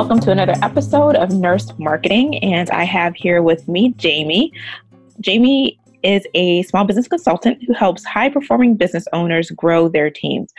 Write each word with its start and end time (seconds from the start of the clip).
Welcome 0.00 0.20
to 0.20 0.30
another 0.30 0.54
episode 0.62 1.14
of 1.14 1.30
Nurse 1.30 1.74
Marketing. 1.78 2.38
And 2.38 2.70
I 2.70 2.84
have 2.84 3.14
here 3.14 3.42
with 3.42 3.68
me 3.68 3.92
Jamie. 3.98 4.50
Jamie 5.20 5.78
is 6.02 6.26
a 6.32 6.62
small 6.62 6.86
business 6.86 7.06
consultant 7.06 7.62
who 7.66 7.74
helps 7.74 8.02
high 8.06 8.30
performing 8.30 8.76
business 8.76 9.04
owners 9.12 9.50
grow 9.50 9.90
their 9.90 10.08
teams. 10.08 10.54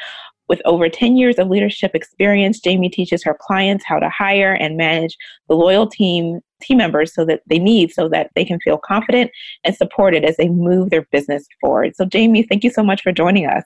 With 0.48 0.62
over 0.64 0.90
10 0.90 1.18
years 1.18 1.40
of 1.40 1.50
leadership 1.50 1.96
experience, 1.96 2.60
Jamie 2.60 2.88
teaches 2.88 3.24
her 3.24 3.36
clients 3.42 3.84
how 3.84 3.98
to 3.98 4.10
hire 4.10 4.54
and 4.54 4.78
manage 4.78 5.18
the 5.50 5.56
loyal 5.56 5.88
team 5.88 6.42
team 6.62 6.78
members 6.78 7.12
so 7.12 7.26
that 7.26 7.42
they 7.48 7.58
need 7.58 7.92
so 7.92 8.08
that 8.10 8.30
they 8.36 8.46
can 8.46 8.60
feel 8.60 8.78
confident 8.78 9.32
and 9.64 9.76
supported 9.76 10.24
as 10.24 10.38
they 10.38 10.50
move 10.50 10.92
their 10.92 11.08
business 11.12 11.48
forward. 11.60 11.96
So 11.96 12.06
Jamie, 12.06 12.44
thank 12.44 12.64
you 12.64 12.70
so 12.70 12.84
much 12.84 13.02
for 13.02 13.12
joining 13.12 13.48
us. 13.48 13.64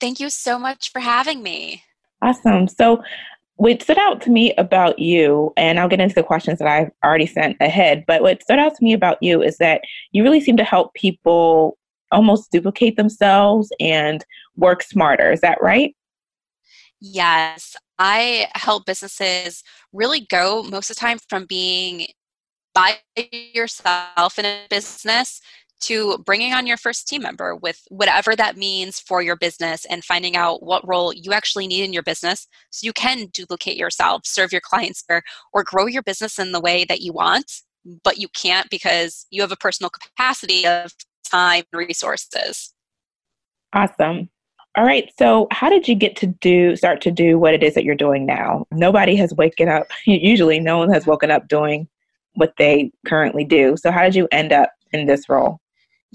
Thank 0.00 0.20
you 0.20 0.30
so 0.30 0.58
much 0.58 0.90
for 0.90 1.00
having 1.00 1.42
me. 1.42 1.82
Awesome. 2.22 2.66
So 2.66 3.02
what 3.56 3.82
stood 3.82 3.98
out 3.98 4.20
to 4.22 4.30
me 4.30 4.54
about 4.56 4.98
you, 4.98 5.52
and 5.56 5.80
I'll 5.80 5.88
get 5.88 6.00
into 6.00 6.14
the 6.14 6.22
questions 6.22 6.58
that 6.58 6.68
I've 6.68 6.90
already 7.04 7.26
sent 7.26 7.56
ahead, 7.60 8.04
but 8.06 8.22
what 8.22 8.42
stood 8.42 8.58
out 8.58 8.74
to 8.74 8.84
me 8.84 8.92
about 8.92 9.22
you 9.22 9.42
is 9.42 9.58
that 9.58 9.80
you 10.12 10.22
really 10.22 10.40
seem 10.40 10.56
to 10.58 10.64
help 10.64 10.94
people 10.94 11.78
almost 12.12 12.52
duplicate 12.52 12.96
themselves 12.96 13.72
and 13.80 14.24
work 14.56 14.82
smarter. 14.82 15.32
Is 15.32 15.40
that 15.40 15.58
right? 15.60 15.94
Yes. 17.00 17.76
I 17.98 18.48
help 18.54 18.84
businesses 18.84 19.62
really 19.92 20.20
go 20.20 20.62
most 20.62 20.90
of 20.90 20.96
the 20.96 21.00
time 21.00 21.18
from 21.28 21.46
being 21.46 22.08
by 22.74 22.96
yourself 23.54 24.38
in 24.38 24.44
a 24.44 24.66
business 24.68 25.40
to 25.80 26.18
bringing 26.24 26.52
on 26.52 26.66
your 26.66 26.76
first 26.76 27.06
team 27.06 27.22
member 27.22 27.54
with 27.54 27.82
whatever 27.88 28.34
that 28.34 28.56
means 28.56 28.98
for 28.98 29.22
your 29.22 29.36
business 29.36 29.84
and 29.86 30.04
finding 30.04 30.36
out 30.36 30.62
what 30.62 30.86
role 30.86 31.12
you 31.12 31.32
actually 31.32 31.66
need 31.66 31.84
in 31.84 31.92
your 31.92 32.02
business 32.02 32.48
so 32.70 32.84
you 32.84 32.92
can 32.92 33.26
duplicate 33.32 33.76
yourself, 33.76 34.22
serve 34.24 34.52
your 34.52 34.60
clients 34.60 35.04
better, 35.06 35.22
or 35.52 35.64
grow 35.64 35.86
your 35.86 36.02
business 36.02 36.38
in 36.38 36.52
the 36.52 36.60
way 36.60 36.84
that 36.84 37.00
you 37.00 37.12
want, 37.12 37.60
but 38.02 38.18
you 38.18 38.28
can't 38.28 38.70
because 38.70 39.26
you 39.30 39.42
have 39.42 39.52
a 39.52 39.56
personal 39.56 39.90
capacity 39.90 40.66
of 40.66 40.92
time 41.30 41.64
and 41.72 41.86
resources. 41.86 42.72
Awesome. 43.72 44.30
All 44.76 44.84
right. 44.84 45.10
So, 45.18 45.48
how 45.52 45.70
did 45.70 45.88
you 45.88 45.94
get 45.94 46.16
to 46.16 46.26
do 46.26 46.76
start 46.76 47.00
to 47.02 47.10
do 47.10 47.38
what 47.38 47.54
it 47.54 47.62
is 47.62 47.74
that 47.74 47.84
you're 47.84 47.94
doing 47.94 48.26
now? 48.26 48.66
Nobody 48.70 49.16
has 49.16 49.32
woken 49.34 49.68
up. 49.68 49.86
Usually, 50.04 50.60
no 50.60 50.78
one 50.78 50.90
has 50.92 51.06
woken 51.06 51.30
up 51.30 51.48
doing 51.48 51.88
what 52.34 52.52
they 52.58 52.92
currently 53.06 53.44
do. 53.44 53.76
So, 53.78 53.90
how 53.90 54.02
did 54.02 54.14
you 54.14 54.28
end 54.30 54.52
up 54.52 54.70
in 54.92 55.06
this 55.06 55.28
role? 55.30 55.60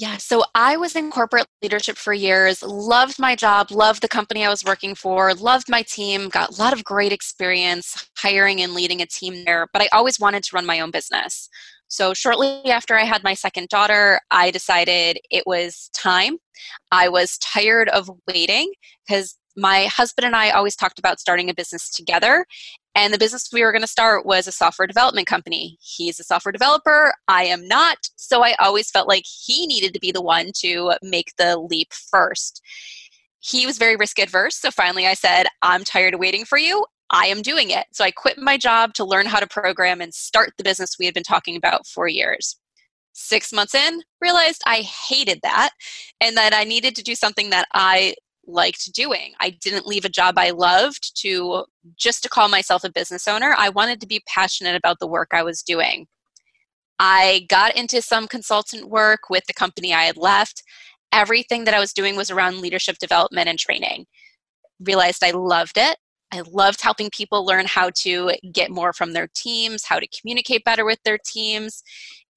Yeah, 0.02 0.18
so 0.18 0.44
I 0.56 0.78
was 0.78 0.96
in 0.96 1.12
corporate 1.12 1.46
leadership 1.62 1.96
for 1.96 2.12
years, 2.12 2.64
loved 2.64 3.20
my 3.20 3.36
job, 3.36 3.70
loved 3.70 4.02
the 4.02 4.08
company 4.08 4.44
I 4.44 4.50
was 4.50 4.66
working 4.66 4.96
for, 4.96 5.32
loved 5.36 5.70
my 5.70 5.84
team, 5.84 6.28
got 6.30 6.58
a 6.58 6.60
lot 6.60 6.74
of 6.74 6.84
great 6.84 7.12
experience 7.12 8.10
hiring 8.18 8.62
and 8.62 8.74
leading 8.74 9.00
a 9.04 9.06
team 9.06 9.46
there, 9.46 9.68
but 9.72 9.84
I 9.84 9.90
always 9.92 10.20
wanted 10.20 10.42
to 10.46 10.56
run 10.56 10.66
my 10.66 10.80
own 10.80 10.90
business. 10.90 11.48
So, 11.88 12.16
shortly 12.16 12.66
after 12.66 12.96
I 12.96 13.04
had 13.04 13.24
my 13.24 13.36
second 13.36 13.70
daughter, 13.70 14.20
I 14.32 14.50
decided 14.50 15.20
it 15.30 15.44
was 15.46 15.92
time. 15.94 16.38
I 16.92 17.08
was 17.08 17.38
tired 17.38 17.88
of 17.90 18.10
waiting 18.28 18.72
because 19.08 19.38
my 19.56 19.86
husband 19.86 20.26
and 20.26 20.36
I 20.36 20.50
always 20.50 20.76
talked 20.76 20.98
about 20.98 21.20
starting 21.20 21.48
a 21.48 21.54
business 21.54 21.92
together. 21.92 22.48
And 22.94 23.14
the 23.14 23.18
business 23.18 23.50
we 23.54 23.64
were 23.64 23.72
going 23.72 23.84
to 23.84 23.88
start 23.88 24.26
was 24.26 24.48
a 24.48 24.52
software 24.52 24.88
development 24.88 25.28
company. 25.28 25.78
He's 25.82 26.20
a 26.20 26.24
software 26.24 26.52
developer. 26.52 27.14
I 27.28 27.46
am 27.46 27.68
not. 27.68 27.98
So 28.18 28.44
I 28.44 28.56
always 28.60 28.92
felt 28.92 29.08
like 29.08 29.24
he 29.26 29.66
needed 29.66 29.94
to 29.94 30.00
be 30.00 30.12
the 30.12 30.22
one 30.22 30.52
to 30.58 30.94
make 31.02 31.34
the 31.38 31.58
leap 31.58 31.94
first. 31.94 32.62
He 33.40 33.66
was 33.66 33.78
very 33.78 33.96
risk 33.96 34.20
adverse. 34.20 34.58
So 34.58 34.72
finally 34.72 35.08
I 35.08 35.14
said, 35.14 35.48
I'm 35.62 35.84
tired 35.84 36.14
of 36.14 36.20
waiting 36.20 36.46
for 36.46 36.58
you. 36.58 36.86
I 37.12 37.28
am 37.28 37.42
doing 37.42 37.70
it. 37.70 37.88
So 37.94 38.04
I 38.04 38.12
quit 38.12 38.38
my 38.38 38.58
job 38.58 38.94
to 38.96 39.06
learn 39.06 39.26
how 39.26 39.40
to 39.40 39.48
program 39.48 40.02
and 40.02 40.14
start 40.14 40.54
the 40.58 40.64
business 40.64 40.98
we 41.00 41.06
had 41.06 41.14
been 41.14 41.24
talking 41.24 41.56
about 41.56 41.88
for 41.88 42.08
years. 42.08 42.58
Six 43.14 43.52
months 43.52 43.76
in, 43.76 44.02
realized 44.22 44.64
I 44.66 44.82
hated 44.82 45.40
that 45.44 45.72
and 46.22 46.38
that 46.38 46.54
I 46.54 46.64
needed 46.64 46.96
to 46.96 47.04
do 47.04 47.16
something 47.16 47.50
that 47.50 47.68
I 47.74 48.16
liked 48.52 48.94
doing. 48.94 49.34
I 49.40 49.52
didn't 49.52 49.88
leave 49.88 50.06
a 50.06 50.10
job 50.10 50.38
I 50.38 50.52
loved 50.52 51.20
to 51.22 51.66
just 51.98 52.24
to 52.24 52.30
call 52.30 52.50
myself 52.50 52.84
a 52.84 52.92
business 52.92 53.28
owner. 53.28 53.56
I 53.58 53.70
wanted 53.70 54.02
to 54.02 54.08
be 54.08 54.24
passionate 54.28 54.76
about 54.76 55.00
the 55.00 55.08
work 55.08 55.30
I 55.34 55.44
was 55.44 55.62
doing. 55.62 56.08
I 57.00 57.48
got 57.50 57.76
into 57.76 58.02
some 58.02 58.28
consultant 58.28 58.90
work 58.90 59.22
with 59.30 59.44
the 59.48 59.54
company 59.54 59.94
I 59.94 60.04
had 60.04 60.18
left. 60.18 60.62
Everything 61.12 61.64
that 61.64 61.74
I 61.74 61.80
was 61.80 61.94
doing 61.94 62.16
was 62.16 62.30
around 62.30 62.62
leadership 62.62 62.98
development 63.00 63.50
and 63.50 63.58
training. 63.58 64.06
Realized 64.80 65.24
I 65.24 65.32
loved 65.32 65.78
it. 65.78 65.98
I 66.32 66.44
loved 66.50 66.82
helping 66.82 67.10
people 67.10 67.46
learn 67.46 67.66
how 67.68 67.90
to 67.98 68.32
get 68.54 68.72
more 68.72 68.94
from 68.94 69.14
their 69.14 69.28
teams, 69.36 69.84
how 69.84 70.00
to 70.00 70.08
communicate 70.08 70.64
better 70.64 70.86
with 70.86 71.00
their 71.04 71.18
teams. 71.26 71.84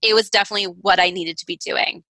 It 0.03 0.15
was 0.15 0.31
definitely 0.31 0.67
what 0.81 0.99
I 0.99 1.11
needed 1.11 1.37
to 1.39 1.47
be 1.47 1.57
doing. 1.57 2.03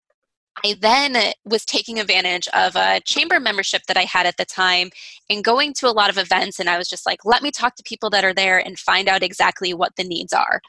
I 0.64 0.76
then 0.80 1.34
was 1.46 1.66
taking 1.66 2.00
advantage 2.00 2.48
of 2.50 2.76
a 2.76 3.02
chamber 3.02 3.40
membership 3.40 3.84
that 3.88 3.98
I 3.98 4.04
had 4.04 4.26
at 4.26 4.38
the 4.38 4.46
time 4.46 4.92
and 5.30 5.44
going 5.44 5.74
to 5.76 5.88
a 5.88 5.92
lot 5.92 6.10
of 6.10 6.18
events. 6.18 6.60
And 6.60 6.70
I 6.70 6.78
was 6.78 6.90
just 6.90 7.06
like, 7.06 7.26
let 7.26 7.42
me 7.42 7.52
talk 7.52 7.76
to 7.76 7.84
people 7.84 8.10
that 8.12 8.24
are 8.24 8.34
there 8.34 8.60
and 8.60 8.78
find 8.78 9.08
out 9.08 9.24
exactly 9.24 9.74
what 9.74 9.96
the 9.96 10.04
needs 10.04 10.32
are. 10.32 10.62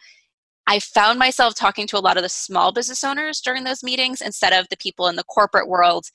I 0.67 0.79
found 0.79 1.19
myself 1.19 1.55
talking 1.55 1.87
to 1.89 1.99
a 1.99 2.01
lot 2.01 2.17
of 2.17 2.23
the 2.23 2.29
small 2.31 2.73
business 2.73 3.05
owners 3.05 3.41
during 3.41 3.65
those 3.65 3.83
meetings 3.83 4.23
instead 4.23 4.55
of 4.55 4.67
the 4.71 4.79
people 4.79 5.09
in 5.09 5.17
the 5.17 5.25
corporate 5.25 5.69
world. 5.69 6.07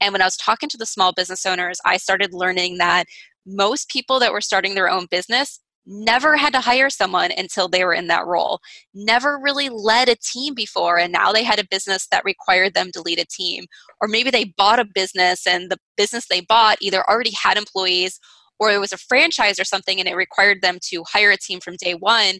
And 0.00 0.12
when 0.12 0.22
I 0.22 0.26
was 0.26 0.36
talking 0.36 0.68
to 0.68 0.76
the 0.76 0.86
small 0.86 1.12
business 1.12 1.44
owners, 1.44 1.80
I 1.84 1.96
started 1.96 2.32
learning 2.32 2.78
that 2.78 3.06
most 3.44 3.88
people 3.88 4.20
that 4.20 4.32
were 4.32 4.40
starting 4.40 4.74
their 4.74 4.88
own 4.88 5.06
business 5.10 5.60
never 5.86 6.36
had 6.36 6.52
to 6.52 6.60
hire 6.60 6.90
someone 6.90 7.30
until 7.36 7.68
they 7.68 7.84
were 7.84 7.94
in 7.94 8.08
that 8.08 8.26
role, 8.26 8.60
never 8.94 9.38
really 9.38 9.68
led 9.68 10.08
a 10.08 10.16
team 10.16 10.54
before, 10.54 10.98
and 10.98 11.12
now 11.12 11.32
they 11.32 11.44
had 11.44 11.58
a 11.58 11.66
business 11.70 12.06
that 12.10 12.24
required 12.24 12.74
them 12.74 12.90
to 12.92 13.02
lead 13.02 13.18
a 13.18 13.24
team. 13.24 13.64
Or 14.00 14.08
maybe 14.08 14.30
they 14.30 14.52
bought 14.56 14.78
a 14.78 14.84
business 14.84 15.46
and 15.46 15.70
the 15.70 15.78
business 15.96 16.26
they 16.28 16.40
bought 16.40 16.78
either 16.80 17.08
already 17.08 17.32
had 17.40 17.56
employees 17.56 18.18
or 18.58 18.70
it 18.70 18.78
was 18.78 18.92
a 18.92 18.98
franchise 18.98 19.58
or 19.58 19.64
something 19.64 19.98
and 19.98 20.08
it 20.08 20.16
required 20.16 20.62
them 20.62 20.78
to 20.82 21.04
hire 21.06 21.30
a 21.30 21.36
team 21.36 21.60
from 21.60 21.76
day 21.76 21.94
one 21.94 22.38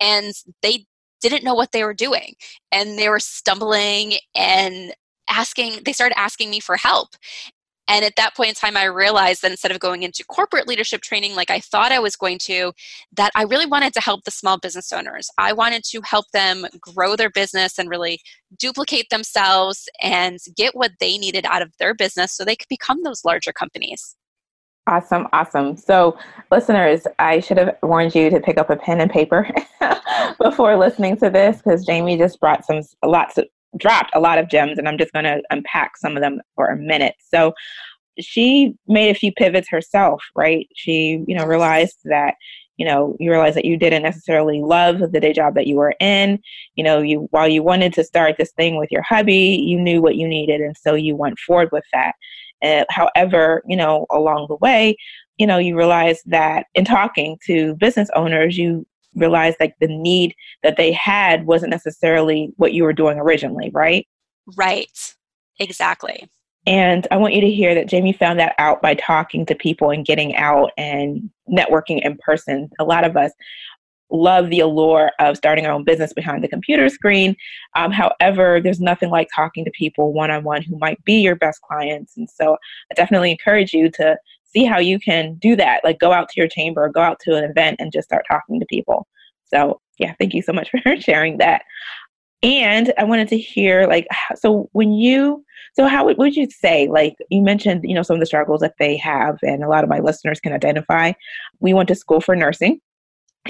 and 0.00 0.32
they 0.62 0.86
didn't 1.20 1.44
know 1.44 1.54
what 1.54 1.72
they 1.72 1.82
were 1.82 1.94
doing. 1.94 2.34
And 2.70 2.98
they 2.98 3.08
were 3.08 3.20
stumbling 3.20 4.14
and 4.34 4.94
asking 5.28 5.82
they 5.84 5.92
started 5.92 6.18
asking 6.18 6.50
me 6.50 6.60
for 6.60 6.76
help 6.76 7.08
and 7.88 8.04
at 8.04 8.16
that 8.16 8.34
point 8.34 8.50
in 8.50 8.54
time, 8.54 8.76
I 8.76 8.84
realized 8.84 9.42
that 9.42 9.50
instead 9.50 9.70
of 9.70 9.78
going 9.78 10.02
into 10.02 10.24
corporate 10.24 10.66
leadership 10.66 11.02
training 11.02 11.34
like 11.34 11.50
I 11.50 11.60
thought 11.60 11.92
I 11.92 11.98
was 11.98 12.16
going 12.16 12.38
to, 12.40 12.72
that 13.16 13.30
I 13.34 13.42
really 13.42 13.66
wanted 13.66 13.94
to 13.94 14.00
help 14.00 14.24
the 14.24 14.30
small 14.30 14.58
business 14.58 14.92
owners. 14.92 15.30
I 15.38 15.52
wanted 15.52 15.84
to 15.84 16.00
help 16.02 16.26
them 16.32 16.66
grow 16.80 17.16
their 17.16 17.30
business 17.30 17.78
and 17.78 17.88
really 17.88 18.20
duplicate 18.58 19.10
themselves 19.10 19.88
and 20.02 20.38
get 20.56 20.74
what 20.74 20.92
they 21.00 21.16
needed 21.18 21.46
out 21.46 21.62
of 21.62 21.72
their 21.78 21.94
business 21.94 22.32
so 22.32 22.44
they 22.44 22.56
could 22.56 22.68
become 22.68 23.02
those 23.02 23.24
larger 23.24 23.52
companies. 23.52 24.16
Awesome, 24.88 25.26
awesome. 25.32 25.76
So, 25.76 26.16
listeners, 26.52 27.08
I 27.18 27.40
should 27.40 27.58
have 27.58 27.76
warned 27.82 28.14
you 28.14 28.30
to 28.30 28.38
pick 28.38 28.56
up 28.56 28.70
a 28.70 28.76
pen 28.76 29.00
and 29.00 29.10
paper 29.10 29.48
before 30.40 30.76
listening 30.76 31.16
to 31.18 31.28
this 31.28 31.56
because 31.56 31.84
Jamie 31.84 32.16
just 32.16 32.38
brought 32.38 32.64
some 32.64 32.82
lots 33.04 33.36
of 33.36 33.46
dropped 33.76 34.10
a 34.14 34.20
lot 34.20 34.38
of 34.38 34.48
gems 34.48 34.78
and 34.78 34.88
I'm 34.88 34.98
just 34.98 35.12
going 35.12 35.24
to 35.24 35.42
unpack 35.50 35.96
some 35.96 36.16
of 36.16 36.22
them 36.22 36.40
for 36.54 36.68
a 36.68 36.76
minute. 36.76 37.14
So 37.30 37.52
she 38.18 38.74
made 38.86 39.10
a 39.10 39.18
few 39.18 39.32
pivots 39.32 39.68
herself, 39.68 40.22
right? 40.34 40.66
She, 40.74 41.22
you 41.26 41.36
know, 41.36 41.44
realized 41.44 41.98
that, 42.04 42.34
you 42.76 42.86
know, 42.86 43.16
you 43.18 43.30
realize 43.30 43.54
that 43.54 43.64
you 43.64 43.76
didn't 43.76 44.02
necessarily 44.02 44.60
love 44.62 44.98
the 45.12 45.20
day 45.20 45.32
job 45.32 45.54
that 45.54 45.66
you 45.66 45.76
were 45.76 45.94
in. 46.00 46.38
You 46.74 46.84
know, 46.84 47.00
you 47.00 47.28
while 47.30 47.48
you 47.48 47.62
wanted 47.62 47.92
to 47.94 48.04
start 48.04 48.36
this 48.36 48.52
thing 48.52 48.76
with 48.76 48.90
your 48.90 49.02
hubby, 49.02 49.62
you 49.64 49.78
knew 49.78 50.00
what 50.02 50.16
you 50.16 50.28
needed 50.28 50.60
and 50.60 50.76
so 50.76 50.94
you 50.94 51.16
went 51.16 51.38
forward 51.38 51.70
with 51.72 51.84
that. 51.92 52.14
Uh, 52.62 52.84
however, 52.88 53.62
you 53.66 53.76
know, 53.76 54.06
along 54.10 54.46
the 54.48 54.56
way, 54.56 54.96
you 55.36 55.46
know, 55.46 55.58
you 55.58 55.76
realize 55.76 56.22
that 56.24 56.66
in 56.74 56.84
talking 56.84 57.38
to 57.46 57.74
business 57.74 58.08
owners, 58.14 58.56
you 58.56 58.86
realized 59.16 59.56
like 59.58 59.74
the 59.80 59.88
need 59.88 60.34
that 60.62 60.76
they 60.76 60.92
had 60.92 61.46
wasn't 61.46 61.70
necessarily 61.70 62.52
what 62.56 62.72
you 62.72 62.84
were 62.84 62.92
doing 62.92 63.18
originally, 63.18 63.70
right? 63.72 64.06
Right. 64.56 65.14
Exactly. 65.58 66.28
And 66.66 67.06
I 67.10 67.16
want 67.16 67.34
you 67.34 67.40
to 67.40 67.50
hear 67.50 67.74
that 67.74 67.88
Jamie 67.88 68.12
found 68.12 68.40
that 68.40 68.54
out 68.58 68.82
by 68.82 68.94
talking 68.94 69.46
to 69.46 69.54
people 69.54 69.90
and 69.90 70.04
getting 70.04 70.34
out 70.34 70.72
and 70.76 71.30
networking 71.48 72.04
in 72.04 72.18
person. 72.18 72.68
A 72.80 72.84
lot 72.84 73.04
of 73.04 73.16
us 73.16 73.32
love 74.10 74.50
the 74.50 74.60
allure 74.60 75.10
of 75.18 75.36
starting 75.36 75.66
our 75.66 75.72
own 75.72 75.84
business 75.84 76.12
behind 76.12 76.42
the 76.42 76.48
computer 76.48 76.88
screen. 76.88 77.36
Um, 77.74 77.90
however, 77.90 78.60
there's 78.60 78.80
nothing 78.80 79.10
like 79.10 79.28
talking 79.34 79.64
to 79.64 79.70
people 79.72 80.12
one 80.12 80.30
on 80.30 80.44
one 80.44 80.62
who 80.62 80.78
might 80.78 81.02
be 81.04 81.14
your 81.14 81.36
best 81.36 81.60
clients. 81.62 82.16
And 82.16 82.28
so 82.28 82.56
I 82.90 82.94
definitely 82.94 83.30
encourage 83.30 83.72
you 83.72 83.90
to 83.92 84.16
see 84.46 84.64
how 84.64 84.78
you 84.78 84.98
can 84.98 85.34
do 85.34 85.56
that. 85.56 85.82
Like 85.84 85.98
go 85.98 86.12
out 86.12 86.28
to 86.30 86.40
your 86.40 86.48
chamber, 86.48 86.88
go 86.88 87.00
out 87.00 87.20
to 87.20 87.36
an 87.36 87.44
event 87.44 87.76
and 87.78 87.92
just 87.92 88.08
start 88.08 88.24
talking 88.28 88.60
to 88.60 88.66
people. 88.66 89.06
So, 89.44 89.80
yeah, 89.98 90.14
thank 90.18 90.34
you 90.34 90.42
so 90.42 90.52
much 90.52 90.70
for 90.82 91.00
sharing 91.00 91.38
that. 91.38 91.62
And 92.42 92.92
I 92.98 93.04
wanted 93.04 93.28
to 93.28 93.38
hear, 93.38 93.86
like, 93.86 94.06
so 94.36 94.68
when 94.72 94.92
you, 94.92 95.44
so 95.74 95.86
how 95.86 96.04
would, 96.04 96.18
would 96.18 96.36
you 96.36 96.48
say, 96.50 96.86
like, 96.88 97.16
you 97.30 97.40
mentioned, 97.42 97.82
you 97.84 97.94
know, 97.94 98.02
some 98.02 98.14
of 98.14 98.20
the 98.20 98.26
struggles 98.26 98.60
that 98.60 98.74
they 98.78 98.96
have, 98.98 99.38
and 99.42 99.64
a 99.64 99.68
lot 99.68 99.84
of 99.84 99.90
my 99.90 100.00
listeners 100.00 100.38
can 100.38 100.52
identify. 100.52 101.12
We 101.60 101.74
went 101.74 101.88
to 101.88 101.94
school 101.94 102.20
for 102.20 102.36
nursing. 102.36 102.80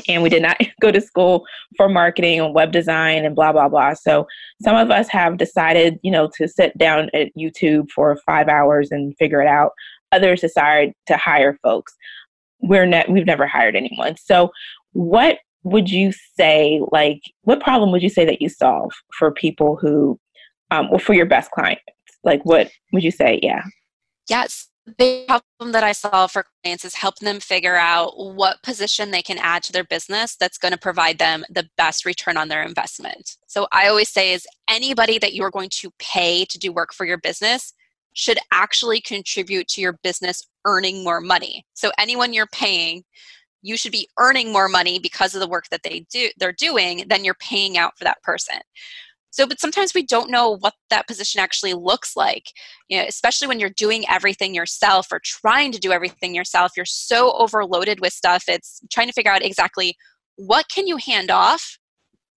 and 0.09 0.23
we 0.23 0.29
did 0.29 0.43
not 0.43 0.57
go 0.81 0.91
to 0.91 1.01
school 1.01 1.47
for 1.77 1.89
marketing 1.89 2.41
and 2.41 2.55
web 2.55 2.73
design 2.73 3.25
and 3.25 3.35
blah 3.35 3.53
blah 3.53 3.69
blah 3.69 3.95
so 3.95 4.27
some 4.63 4.77
of 4.77 4.91
us 4.91 5.09
have 5.09 5.37
decided 5.37 5.99
you 6.03 6.11
know 6.11 6.29
to 6.37 6.49
sit 6.49 6.77
down 6.79 7.11
at 7.15 7.29
youtube 7.37 7.89
for 7.91 8.17
five 8.27 8.49
hours 8.49 8.91
and 8.91 9.17
figure 9.19 9.41
it 9.41 9.49
out 9.49 9.73
others 10.13 10.41
decide 10.41 10.93
to 11.07 11.17
hire 11.17 11.59
folks 11.63 11.95
we're 12.61 12.87
ne- 12.87 13.05
we've 13.09 13.27
never 13.27 13.47
hired 13.47 13.77
anyone. 13.77 14.17
So 14.17 14.51
what 14.93 15.39
would 15.63 15.91
you 15.91 16.13
say 16.39 16.81
like 16.93 17.21
what 17.43 17.61
problem 17.61 17.91
would 17.93 18.03
you 18.03 18.09
say 18.09 18.25
that 18.25 18.41
you 18.41 18.49
solve 18.49 18.93
for 19.19 19.33
people 19.33 19.77
who 19.77 20.19
um, 20.71 20.89
or 20.91 20.99
for 20.99 21.15
your 21.15 21.27
best 21.27 21.51
clients? 21.51 21.83
Like 22.25 22.45
what 22.45 22.71
would 22.93 23.05
you 23.05 23.11
say? 23.11 23.41
Yeah. 23.43 23.63
Yes. 24.29 24.69
The 24.99 25.25
problem 25.27 25.73
that 25.73 25.83
I 25.83 25.91
solve 25.91 26.31
for 26.31 26.47
clients 26.63 26.85
is 26.85 26.95
helping 26.95 27.27
them 27.27 27.41
figure 27.41 27.75
out 27.75 28.13
what 28.17 28.63
position 28.63 29.11
they 29.11 29.23
can 29.23 29.37
add 29.39 29.65
to 29.65 29.73
their 29.73 29.83
business 29.83 30.37
that's 30.37 30.59
going 30.59 30.71
to 30.71 30.79
provide 30.79 31.19
them 31.19 31.45
the 31.51 31.69
best 31.77 32.05
return 32.05 32.37
on 32.37 32.47
their 32.47 32.63
investment. 32.63 33.33
So 33.49 33.67
I 33.73 33.89
always 33.89 34.09
say 34.09 34.33
is 34.33 34.47
anybody 34.71 35.19
that 35.19 35.35
you're 35.35 35.51
going 35.51 35.71
to 35.81 35.91
pay 35.99 36.45
to 36.45 36.59
do 36.59 36.73
work 36.73 36.93
for 36.95 37.05
your 37.05 37.19
business 37.19 37.75
should 38.17 38.39
actually 38.53 39.01
contribute 39.01 39.69
to 39.69 39.81
your 39.81 39.99
business 40.03 40.43
earning 40.65 41.05
more 41.05 41.21
money. 41.21 41.65
So 41.75 41.93
anyone 41.99 42.33
you're 42.33 42.49
paying 42.49 43.05
you 43.63 43.77
should 43.77 43.91
be 43.91 44.09
earning 44.21 44.53
more 44.53 44.69
money 44.69 45.01
because 45.01 45.35
of 45.35 45.41
the 45.41 45.49
work 45.49 45.65
that 45.73 45.83
they 45.83 46.07
do 46.13 46.29
they're 46.39 46.53
doing 46.53 47.05
than 47.09 47.25
you're 47.25 47.35
paying 47.41 47.77
out 47.77 47.97
for 47.99 48.05
that 48.05 48.23
person 48.23 48.59
so, 49.37 49.47
but 49.47 49.61
sometimes 49.61 49.93
we 49.93 50.03
don't 50.03 50.31
know 50.31 50.57
what 50.61 50.73
that 50.89 51.07
position 51.07 51.43
actually 51.43 51.75
looks 51.75 52.17
like, 52.17 52.53
you 52.89 52.97
know, 52.97 53.05
especially 53.07 53.47
when 53.47 53.61
you're 53.61 53.69
doing 53.69 54.07
everything 54.09 54.55
yourself 54.55 55.09
or 55.13 55.21
trying 55.23 55.73
to 55.73 55.79
do 55.79 55.93
everything 55.93 56.35
yourself. 56.35 56.73
You're 56.75 56.87
so 56.87 57.33
overloaded 57.33 58.01
with 58.01 58.15
stuff. 58.15 58.45
It's 58.49 58.81
trying 58.91 59.09
to 59.09 59.13
figure 59.13 59.31
out 59.31 59.45
exactly 59.45 59.95
what 60.37 60.71
can 60.71 60.87
you 60.87 60.97
hand 60.97 61.31
off. 61.31 61.77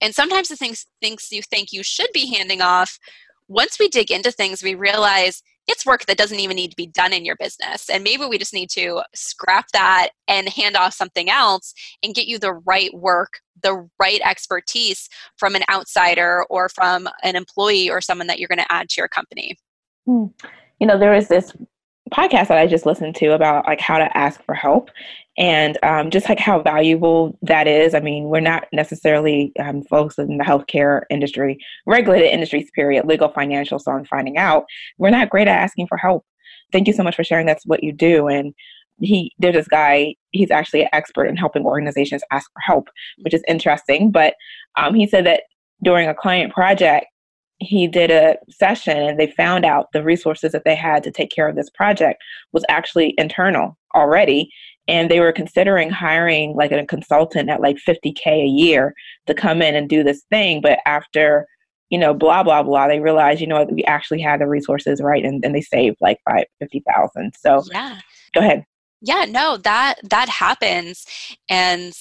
And 0.01 0.13
sometimes 0.13 0.49
the 0.49 0.57
things, 0.57 0.87
things 1.01 1.29
you 1.31 1.41
think 1.41 1.71
you 1.71 1.83
should 1.83 2.09
be 2.13 2.35
handing 2.35 2.61
off, 2.61 2.99
once 3.47 3.79
we 3.79 3.87
dig 3.87 4.11
into 4.11 4.29
things, 4.29 4.61
we 4.61 4.75
realize 4.75 5.41
it's 5.69 5.85
work 5.85 6.05
that 6.07 6.17
doesn't 6.17 6.39
even 6.39 6.55
need 6.55 6.71
to 6.71 6.75
be 6.75 6.87
done 6.87 7.13
in 7.13 7.23
your 7.23 7.35
business. 7.35 7.89
And 7.89 8.03
maybe 8.03 8.25
we 8.25 8.39
just 8.39 8.53
need 8.53 8.69
to 8.71 9.03
scrap 9.13 9.67
that 9.73 10.09
and 10.27 10.49
hand 10.49 10.75
off 10.75 10.93
something 10.93 11.29
else 11.29 11.73
and 12.03 12.15
get 12.15 12.27
you 12.27 12.39
the 12.39 12.53
right 12.53 12.93
work, 12.93 13.39
the 13.61 13.87
right 13.99 14.19
expertise 14.25 15.07
from 15.37 15.55
an 15.55 15.61
outsider 15.69 16.43
or 16.49 16.69
from 16.69 17.07
an 17.23 17.35
employee 17.35 17.89
or 17.89 18.01
someone 18.01 18.27
that 18.27 18.39
you're 18.39 18.47
going 18.47 18.57
to 18.57 18.71
add 18.71 18.89
to 18.89 19.01
your 19.01 19.07
company. 19.07 19.55
Hmm. 20.05 20.25
You 20.79 20.87
know, 20.87 20.97
there 20.97 21.11
was 21.11 21.27
this 21.27 21.53
podcast 22.11 22.47
that 22.47 22.57
I 22.57 22.65
just 22.65 22.87
listened 22.87 23.15
to 23.17 23.33
about 23.33 23.67
like 23.67 23.79
how 23.79 23.99
to 23.99 24.17
ask 24.17 24.43
for 24.43 24.55
help 24.55 24.89
and 25.39 25.77
um, 25.83 26.11
just 26.11 26.27
like 26.27 26.37
how 26.37 26.61
valuable 26.61 27.35
that 27.41 27.65
is. 27.65 27.95
I 27.95 28.01
mean, 28.01 28.25
we're 28.25 28.41
not 28.41 28.67
necessarily 28.73 29.53
um, 29.57 29.83
folks 29.83 30.17
in 30.17 30.37
the 30.37 30.43
healthcare 30.43 31.03
industry, 31.09 31.57
regulated 31.87 32.29
industries, 32.29 32.69
period, 32.75 33.05
legal, 33.05 33.29
financial. 33.29 33.79
So 33.79 33.93
I'm 33.93 34.05
finding 34.05 34.37
out 34.37 34.65
we're 34.97 35.09
not 35.09 35.29
great 35.29 35.47
at 35.47 35.57
asking 35.57 35.87
for 35.87 35.97
help. 35.97 36.25
Thank 36.73 36.87
you 36.87 36.93
so 36.93 37.03
much 37.03 37.15
for 37.15 37.23
sharing. 37.23 37.47
That's 37.47 37.65
what 37.65 37.83
you 37.83 37.93
do. 37.93 38.27
And 38.27 38.53
he, 38.99 39.31
there's 39.39 39.55
this 39.55 39.67
guy. 39.67 40.15
He's 40.31 40.51
actually 40.51 40.81
an 40.81 40.89
expert 40.91 41.25
in 41.25 41.37
helping 41.37 41.65
organizations 41.65 42.21
ask 42.31 42.51
for 42.51 42.59
help, 42.59 42.89
which 43.21 43.33
is 43.33 43.43
interesting. 43.47 44.11
But 44.11 44.33
um, 44.75 44.93
he 44.93 45.07
said 45.07 45.25
that 45.25 45.43
during 45.81 46.09
a 46.09 46.13
client 46.13 46.53
project, 46.53 47.05
he 47.59 47.87
did 47.87 48.11
a 48.11 48.37
session 48.49 48.97
and 48.97 49.19
they 49.19 49.27
found 49.27 49.65
out 49.65 49.87
the 49.93 50.03
resources 50.03 50.51
that 50.51 50.63
they 50.65 50.75
had 50.75 51.03
to 51.03 51.11
take 51.11 51.31
care 51.31 51.47
of 51.47 51.55
this 51.55 51.69
project 51.69 52.21
was 52.51 52.65
actually 52.69 53.13
internal 53.17 53.77
already 53.95 54.49
and 54.89 55.09
they 55.09 55.19
were 55.19 55.31
considering 55.31 55.91
hiring 55.91 56.55
like 56.55 56.71
a 56.71 56.85
consultant 56.85 57.49
at 57.49 57.61
like 57.61 57.77
50k 57.77 58.25
a 58.25 58.45
year 58.45 58.93
to 59.27 59.35
come 59.35 59.61
in 59.61 59.75
and 59.75 59.87
do 59.87 60.03
this 60.03 60.23
thing. 60.31 60.61
But 60.61 60.79
after 60.85 61.45
you 61.89 61.97
know 61.97 62.13
blah 62.13 62.43
blah 62.43 62.63
blah 62.63 62.87
they 62.87 62.99
realized 62.99 63.41
you 63.41 63.47
know 63.47 63.65
we 63.71 63.83
actually 63.85 64.21
had 64.21 64.41
the 64.41 64.47
resources 64.47 65.01
right 65.01 65.25
and, 65.25 65.43
and 65.43 65.55
they 65.55 65.61
saved 65.61 65.97
like 66.01 66.17
five 66.27 66.45
fifty 66.59 66.83
thousand. 66.91 67.33
So 67.39 67.63
yeah. 67.71 67.99
go 68.33 68.41
ahead. 68.41 68.65
Yeah 69.01 69.25
no 69.29 69.57
that 69.57 69.95
that 70.09 70.27
happens. 70.27 71.05
And 71.49 71.93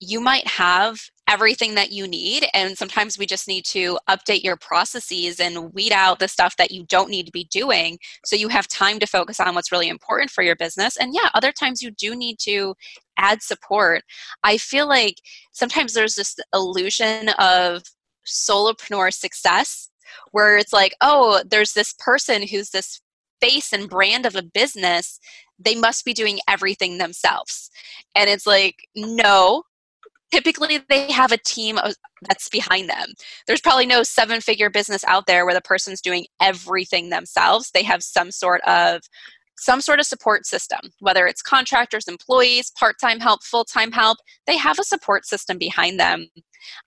you 0.00 0.20
might 0.20 0.46
have 0.48 1.00
everything 1.32 1.74
that 1.74 1.90
you 1.90 2.06
need 2.06 2.46
and 2.52 2.76
sometimes 2.76 3.16
we 3.16 3.24
just 3.24 3.48
need 3.48 3.64
to 3.64 3.98
update 4.06 4.42
your 4.42 4.56
processes 4.56 5.40
and 5.40 5.72
weed 5.72 5.90
out 5.92 6.18
the 6.18 6.28
stuff 6.28 6.54
that 6.58 6.70
you 6.70 6.84
don't 6.84 7.08
need 7.08 7.24
to 7.24 7.32
be 7.32 7.44
doing 7.44 7.98
so 8.22 8.36
you 8.36 8.48
have 8.48 8.68
time 8.68 8.98
to 8.98 9.06
focus 9.06 9.40
on 9.40 9.54
what's 9.54 9.72
really 9.72 9.88
important 9.88 10.30
for 10.30 10.42
your 10.42 10.56
business 10.56 10.96
and 10.98 11.14
yeah 11.14 11.30
other 11.34 11.50
times 11.50 11.80
you 11.80 11.90
do 11.92 12.14
need 12.14 12.38
to 12.38 12.74
add 13.18 13.42
support. 13.42 14.02
I 14.42 14.58
feel 14.58 14.88
like 14.88 15.16
sometimes 15.52 15.94
there's 15.94 16.16
this 16.16 16.36
illusion 16.54 17.30
of 17.38 17.82
solopreneur 18.26 19.12
success 19.12 19.88
where 20.32 20.56
it's 20.58 20.72
like 20.72 20.94
oh 21.00 21.42
there's 21.48 21.72
this 21.72 21.94
person 21.98 22.46
who's 22.46 22.70
this 22.70 23.00
face 23.40 23.72
and 23.72 23.88
brand 23.88 24.26
of 24.26 24.36
a 24.36 24.42
business 24.42 25.18
they 25.58 25.74
must 25.74 26.04
be 26.04 26.12
doing 26.12 26.40
everything 26.48 26.98
themselves. 26.98 27.70
And 28.14 28.28
it's 28.28 28.46
like 28.46 28.76
no 28.96 29.62
typically 30.32 30.80
they 30.88 31.10
have 31.12 31.32
a 31.32 31.38
team 31.38 31.78
that's 32.22 32.48
behind 32.48 32.88
them. 32.88 33.08
There's 33.46 33.60
probably 33.60 33.86
no 33.86 34.02
seven 34.02 34.40
figure 34.40 34.70
business 34.70 35.04
out 35.04 35.26
there 35.26 35.44
where 35.44 35.54
the 35.54 35.60
person's 35.60 36.00
doing 36.00 36.26
everything 36.40 37.10
themselves. 37.10 37.70
They 37.72 37.82
have 37.82 38.02
some 38.02 38.30
sort 38.30 38.62
of 38.62 39.02
some 39.58 39.80
sort 39.80 40.00
of 40.00 40.06
support 40.06 40.44
system, 40.44 40.80
whether 41.00 41.26
it's 41.26 41.42
contractors, 41.42 42.08
employees, 42.08 42.72
part-time 42.76 43.20
help, 43.20 43.44
full-time 43.44 43.92
help, 43.92 44.18
they 44.46 44.56
have 44.56 44.78
a 44.78 44.84
support 44.84 45.24
system 45.24 45.56
behind 45.56 46.00
them. 46.00 46.26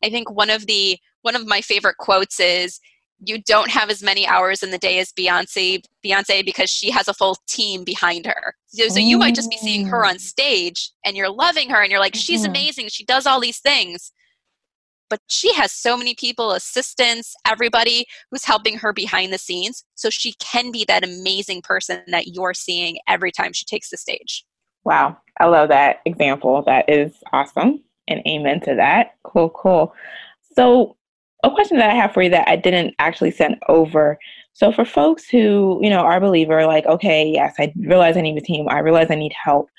I 0.04 0.10
think 0.10 0.30
one 0.30 0.50
of 0.50 0.66
the 0.66 0.98
one 1.22 1.36
of 1.36 1.48
my 1.48 1.62
favorite 1.62 1.98
quotes 1.98 2.40
is 2.40 2.80
you 3.26 3.42
don't 3.42 3.70
have 3.70 3.90
as 3.90 4.04
many 4.04 4.28
hours 4.28 4.64
in 4.64 4.72
the 4.72 4.78
day 4.78 5.00
as 5.00 5.12
Beyonce 5.12 5.84
Beyonce 6.06 6.46
because 6.46 6.70
she 6.70 6.92
has 6.92 7.08
a 7.08 7.14
full 7.14 7.38
team 7.48 7.84
behind 7.84 8.26
her. 8.26 8.56
So, 8.68 8.88
so 8.90 9.00
you 9.00 9.18
might 9.18 9.36
just 9.36 9.50
be 9.50 9.58
seeing 9.58 9.86
her 9.88 10.06
on 10.06 10.16
mm. 10.16 10.22
stage 10.22 10.92
and 11.06 11.16
you're 11.16 11.30
loving 11.30 11.70
her 11.70 11.82
and 11.82 11.92
you're 11.92 12.00
like 12.00 12.16
she's 12.16 12.42
mm-hmm. 12.42 12.52
amazing, 12.52 12.88
she 12.90 13.06
does 13.06 13.26
all 13.26 13.40
these 13.40 13.60
things. 13.60 14.12
But 15.08 15.20
she 15.30 15.54
has 15.54 15.72
so 15.72 15.96
many 15.96 16.16
people, 16.16 16.52
assistants, 16.52 17.36
everybody 17.48 18.06
who's 18.32 18.44
helping 18.44 18.78
her 18.80 18.92
behind 18.92 19.32
the 19.32 19.38
scenes 19.38 19.86
so 19.94 20.10
she 20.10 20.34
can 20.40 20.72
be 20.72 20.84
that 20.88 21.04
amazing 21.04 21.62
person 21.62 22.02
that 22.08 22.28
you're 22.28 22.56
seeing 22.56 22.98
every 23.08 23.32
time 23.32 23.54
she 23.54 23.66
takes 23.66 23.92
the 23.92 23.98
stage. 23.98 24.46
Wow, 24.84 25.18
I 25.40 25.46
love 25.46 25.70
that 25.70 25.98
example. 26.06 26.64
That 26.64 26.90
is 26.90 27.14
awesome. 27.34 27.84
And 28.08 28.22
amen 28.28 28.62
to 28.62 28.76
that. 28.76 29.16
Cool, 29.24 29.50
cool. 29.50 29.94
So 30.56 30.96
a 31.46 31.52
question 31.52 31.78
that 31.78 31.92
I 31.92 31.96
have 31.96 32.14
for 32.14 32.24
you 32.24 32.30
that 32.32 32.48
I 32.48 32.56
didn't 32.56 32.96
actually 33.00 33.32
send 33.32 33.58
over. 33.70 34.18
So 34.54 34.72
for 34.72 34.86
folks 34.86 35.30
who, 35.30 35.80
you 35.82 35.90
know, 35.90 36.00
are 36.00 36.20
believer, 36.20 36.66
like, 36.66 36.86
okay, 36.86 37.28
yes, 37.28 37.56
I 37.60 37.72
realize 37.78 38.18
I 38.18 38.22
need 38.22 38.38
a 38.38 38.42
team, 38.42 38.68
I 38.70 38.80
realize 38.80 39.12
I 39.12 39.16
need 39.16 39.34
help. 39.34 39.70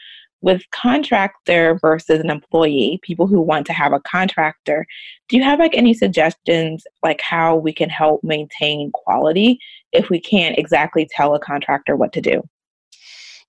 With 0.42 0.62
contractor 0.70 1.78
versus 1.80 2.20
an 2.20 2.30
employee, 2.30 3.00
people 3.02 3.26
who 3.26 3.40
want 3.40 3.66
to 3.66 3.73
have 3.73 3.92
a 3.92 4.00
contractor, 4.00 4.87
do 5.28 5.37
you 5.37 5.42
have 5.42 5.58
like 5.58 5.75
any 5.75 5.92
suggestions 5.92 6.85
like 7.02 7.20
how 7.20 7.56
we 7.56 7.73
can 7.73 7.88
help 7.88 8.23
maintain 8.23 8.92
quality 8.92 9.58
if 9.92 10.08
we 10.08 10.20
can't 10.20 10.58
exactly 10.58 11.08
tell 11.11 11.35
a 11.35 11.40
contractor 11.40 11.96
what 11.96 12.12
to 12.12 12.20
do? 12.20 12.42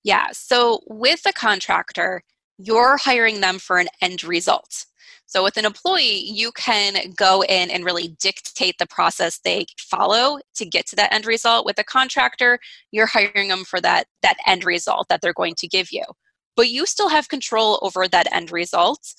Yeah, 0.03 0.27
so 0.31 0.79
with 0.88 1.21
a 1.27 1.33
contractor, 1.33 2.24
you're 2.58 2.98
hiring 2.98 3.42
them 3.42 3.60
for 3.60 3.78
an 3.78 3.88
end 4.02 4.24
result. 4.24 4.86
So 5.28 5.44
with 5.44 5.58
an 5.58 5.66
employee, 5.66 6.24
you 6.24 6.54
can 6.54 7.12
go 7.12 7.44
in 7.44 7.70
and 7.70 7.84
really 7.84 8.16
dictate 8.20 8.76
the 8.80 8.88
process 8.88 9.40
they 9.40 9.66
follow 9.78 10.40
to 10.56 10.66
get 10.66 10.88
to 10.88 10.96
that 10.96 11.14
end 11.14 11.26
result. 11.26 11.66
With 11.66 11.78
a 11.80 11.84
contractor, 11.84 12.60
you're 12.92 13.08
hiring 13.08 13.50
them 13.50 13.66
for 13.66 13.82
that 13.82 14.06
that 14.24 14.38
end 14.48 14.64
result 14.64 15.08
that 15.10 15.22
they're 15.22 15.34
going 15.34 15.56
to 15.56 15.68
give 15.68 15.92
you. 15.92 16.04
But 16.56 16.70
you 16.70 16.86
still 16.86 17.10
have 17.10 17.28
control 17.28 17.78
over 17.82 18.08
that 18.08 18.34
end 18.34 18.52
result. 18.52 19.14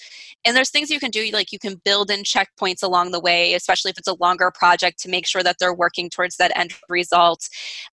And 0.44 0.56
there's 0.56 0.70
things 0.70 0.90
you 0.90 0.98
can 0.98 1.10
do, 1.10 1.28
like 1.30 1.52
you 1.52 1.58
can 1.58 1.80
build 1.84 2.10
in 2.10 2.22
checkpoints 2.22 2.82
along 2.82 3.12
the 3.12 3.20
way, 3.20 3.52
especially 3.54 3.90
if 3.90 3.98
it's 3.98 4.08
a 4.08 4.16
longer 4.18 4.50
project, 4.52 4.98
to 5.00 5.10
make 5.10 5.26
sure 5.26 5.42
that 5.42 5.56
they're 5.60 5.74
working 5.74 6.08
towards 6.08 6.36
that 6.38 6.56
end 6.56 6.72
result. 6.88 7.48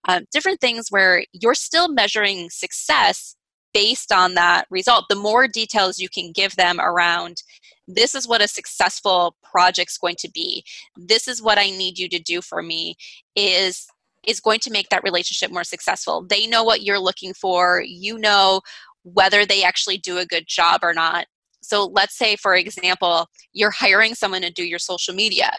Um, 0.07 0.23
different 0.31 0.61
things 0.61 0.87
where 0.89 1.25
you're 1.33 1.53
still 1.53 1.89
measuring 1.89 2.49
success 2.49 3.35
based 3.75 4.13
on 4.13 4.35
that 4.35 4.65
result. 4.69 5.03
The 5.09 5.17
more 5.17 5.49
details 5.49 5.99
you 5.99 6.07
can 6.07 6.31
give 6.31 6.55
them 6.55 6.79
around 6.79 7.43
this 7.87 8.15
is 8.15 8.27
what 8.27 8.41
a 8.41 8.47
successful 8.47 9.35
project's 9.43 9.97
going 9.97 10.15
to 10.19 10.31
be. 10.31 10.63
This 10.97 11.27
is 11.27 11.41
what 11.41 11.59
i 11.59 11.69
need 11.69 11.99
you 11.99 12.09
to 12.09 12.17
do 12.17 12.41
for 12.41 12.63
me 12.63 12.95
is 13.35 13.85
is 14.25 14.39
going 14.39 14.59
to 14.61 14.71
make 14.71 14.89
that 14.89 15.03
relationship 15.03 15.51
more 15.51 15.63
successful. 15.63 16.25
They 16.27 16.47
know 16.47 16.63
what 16.63 16.81
you're 16.81 16.97
looking 16.97 17.31
for. 17.35 17.83
You 17.85 18.17
know 18.17 18.61
whether 19.03 19.45
they 19.45 19.61
actually 19.61 19.99
do 19.99 20.17
a 20.17 20.25
good 20.25 20.45
job 20.47 20.79
or 20.81 20.95
not. 20.95 21.27
So 21.61 21.85
let's 21.85 22.17
say 22.17 22.37
for 22.37 22.55
example 22.55 23.27
you're 23.53 23.71
hiring 23.71 24.15
someone 24.15 24.41
to 24.41 24.49
do 24.49 24.63
your 24.63 24.79
social 24.79 25.13
media 25.13 25.51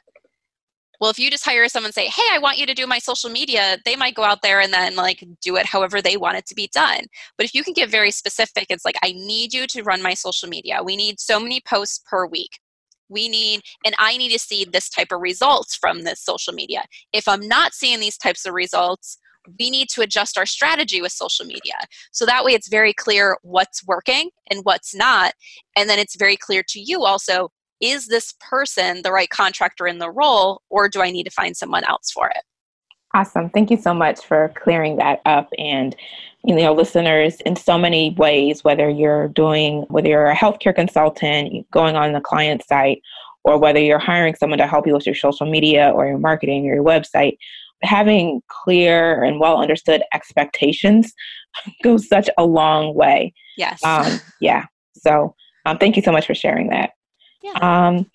well 1.00 1.10
if 1.10 1.18
you 1.18 1.30
just 1.30 1.44
hire 1.44 1.68
someone 1.68 1.92
say 1.92 2.06
hey 2.06 2.26
i 2.32 2.38
want 2.38 2.58
you 2.58 2.66
to 2.66 2.74
do 2.74 2.86
my 2.86 2.98
social 2.98 3.30
media 3.30 3.78
they 3.84 3.96
might 3.96 4.14
go 4.14 4.22
out 4.22 4.42
there 4.42 4.60
and 4.60 4.72
then 4.72 4.96
like 4.96 5.24
do 5.42 5.56
it 5.56 5.66
however 5.66 6.00
they 6.00 6.16
want 6.16 6.36
it 6.36 6.46
to 6.46 6.54
be 6.54 6.68
done. 6.72 7.04
But 7.36 7.46
if 7.46 7.54
you 7.54 7.62
can 7.62 7.74
get 7.74 7.90
very 7.90 8.10
specific 8.10 8.66
it's 8.70 8.84
like 8.84 8.96
i 9.02 9.12
need 9.12 9.52
you 9.52 9.66
to 9.68 9.82
run 9.82 10.02
my 10.02 10.14
social 10.14 10.48
media. 10.48 10.82
We 10.82 10.96
need 10.96 11.20
so 11.20 11.40
many 11.40 11.60
posts 11.66 12.02
per 12.08 12.26
week. 12.26 12.58
We 13.08 13.28
need 13.28 13.62
and 13.84 13.94
i 13.98 14.16
need 14.16 14.32
to 14.32 14.38
see 14.38 14.64
this 14.64 14.88
type 14.88 15.12
of 15.12 15.20
results 15.20 15.76
from 15.76 16.02
this 16.02 16.20
social 16.20 16.52
media. 16.52 16.84
If 17.12 17.28
i'm 17.28 17.46
not 17.46 17.74
seeing 17.74 18.00
these 18.00 18.18
types 18.18 18.46
of 18.46 18.54
results 18.54 19.18
we 19.60 19.70
need 19.70 19.88
to 19.90 20.00
adjust 20.00 20.36
our 20.36 20.44
strategy 20.44 21.00
with 21.00 21.12
social 21.12 21.44
media. 21.44 21.74
So 22.10 22.26
that 22.26 22.44
way 22.44 22.50
it's 22.50 22.68
very 22.68 22.92
clear 22.92 23.38
what's 23.42 23.86
working 23.86 24.30
and 24.50 24.60
what's 24.64 24.94
not 24.94 25.34
and 25.76 25.88
then 25.88 25.98
it's 25.98 26.16
very 26.16 26.36
clear 26.36 26.62
to 26.68 26.80
you 26.80 27.04
also 27.04 27.50
is 27.80 28.08
this 28.08 28.34
person 28.40 29.02
the 29.02 29.12
right 29.12 29.30
contractor 29.30 29.86
in 29.86 29.98
the 29.98 30.10
role 30.10 30.62
or 30.70 30.88
do 30.88 31.00
I 31.02 31.10
need 31.10 31.24
to 31.24 31.30
find 31.30 31.56
someone 31.56 31.84
else 31.84 32.10
for 32.10 32.28
it? 32.28 32.42
Awesome. 33.14 33.50
Thank 33.50 33.70
you 33.70 33.76
so 33.76 33.94
much 33.94 34.24
for 34.24 34.52
clearing 34.56 34.96
that 34.96 35.20
up 35.24 35.48
and 35.58 35.96
you 36.44 36.54
know 36.54 36.72
listeners 36.72 37.40
in 37.40 37.56
so 37.56 37.76
many 37.76 38.14
ways 38.18 38.62
whether 38.62 38.88
you're 38.88 39.28
doing 39.28 39.82
whether 39.88 40.08
you're 40.08 40.26
a 40.26 40.36
healthcare 40.36 40.74
consultant 40.74 41.68
going 41.72 41.96
on 41.96 42.12
the 42.12 42.20
client 42.20 42.62
site 42.64 43.00
or 43.42 43.58
whether 43.58 43.80
you're 43.80 43.98
hiring 43.98 44.34
someone 44.34 44.58
to 44.58 44.66
help 44.66 44.86
you 44.86 44.92
with 44.92 45.06
your 45.06 45.14
social 45.14 45.46
media 45.46 45.90
or 45.90 46.06
your 46.06 46.18
marketing 46.18 46.68
or 46.68 46.74
your 46.74 46.84
website 46.84 47.36
having 47.82 48.42
clear 48.48 49.22
and 49.22 49.40
well 49.40 49.60
understood 49.60 50.02
expectations 50.14 51.12
goes 51.82 52.08
such 52.08 52.28
a 52.38 52.44
long 52.44 52.94
way. 52.94 53.32
Yes. 53.56 53.82
Um, 53.84 54.20
yeah. 54.40 54.66
So 54.94 55.34
um, 55.64 55.78
thank 55.78 55.96
you 55.96 56.02
so 56.02 56.12
much 56.12 56.26
for 56.26 56.34
sharing 56.34 56.68
that. 56.68 56.90
Yeah. 57.46 57.86
Um, 57.88 58.10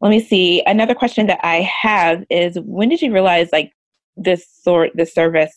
let 0.00 0.10
me 0.10 0.20
see. 0.20 0.62
Another 0.66 0.94
question 0.94 1.26
that 1.28 1.40
I 1.44 1.60
have 1.62 2.24
is 2.28 2.58
when 2.64 2.88
did 2.88 3.00
you 3.00 3.12
realize 3.12 3.48
like 3.52 3.72
this 4.16 4.46
sort 4.62 4.90
this 4.94 5.14
service 5.14 5.56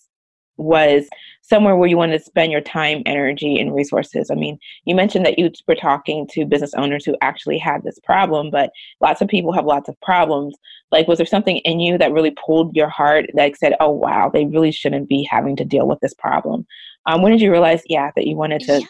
was 0.58 1.08
somewhere 1.42 1.76
where 1.76 1.90
you 1.90 1.98
wanted 1.98 2.18
to 2.18 2.24
spend 2.24 2.52
your 2.52 2.62
time, 2.62 3.02
energy, 3.08 3.60
and 3.60 3.76
resources? 3.76 4.30
I 4.32 4.36
mean, 4.36 4.60
you 4.86 4.96
mentioned 4.96 5.26
that 5.26 5.40
you 5.40 5.50
were 5.68 5.76
talking 5.76 6.28
to 6.32 6.46
business 6.46 6.76
owners 6.76 7.06
who 7.06 7.18
actually 7.22 7.58
had 7.58 7.84
this 7.84 8.00
problem, 8.04 8.52
but 8.52 8.70
lots 9.02 9.20
of 9.20 9.28
people 9.28 9.52
have 9.52 9.66
lots 9.66 9.90
of 9.90 10.00
problems. 10.02 10.56
Like, 10.92 11.08
was 11.08 11.18
there 11.18 11.26
something 11.26 11.58
in 11.58 11.80
you 11.80 11.98
that 11.98 12.14
really 12.14 12.36
pulled 12.46 12.76
your 12.76 12.90
heart 12.90 13.26
that 13.34 13.58
said, 13.58 13.74
oh, 13.80 13.92
wow, 13.92 14.30
they 14.30 14.46
really 14.46 14.72
shouldn't 14.72 15.10
be 15.10 15.28
having 15.30 15.56
to 15.56 15.66
deal 15.66 15.88
with 15.88 16.00
this 16.02 16.14
problem? 16.14 16.66
Um, 17.08 17.22
when 17.22 17.32
did 17.32 17.42
you 17.42 17.52
realize, 17.52 17.82
yeah, 17.88 18.12
that 18.16 18.28
you 18.28 18.36
wanted 18.36 18.62
to 18.62 18.80
yeah. 18.82 18.88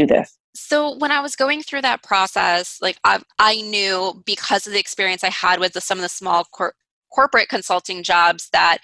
Do 0.00 0.06
this? 0.06 0.38
so 0.56 0.96
when 0.96 1.12
i 1.12 1.20
was 1.20 1.36
going 1.36 1.62
through 1.62 1.82
that 1.82 2.02
process 2.02 2.78
like 2.80 2.98
i, 3.04 3.20
I 3.38 3.60
knew 3.60 4.22
because 4.24 4.66
of 4.66 4.72
the 4.72 4.80
experience 4.80 5.22
i 5.22 5.30
had 5.30 5.60
with 5.60 5.74
the, 5.74 5.80
some 5.80 5.98
of 5.98 6.02
the 6.02 6.08
small 6.08 6.44
cor- 6.44 6.74
corporate 7.14 7.48
consulting 7.48 8.02
jobs 8.02 8.48
that 8.52 8.78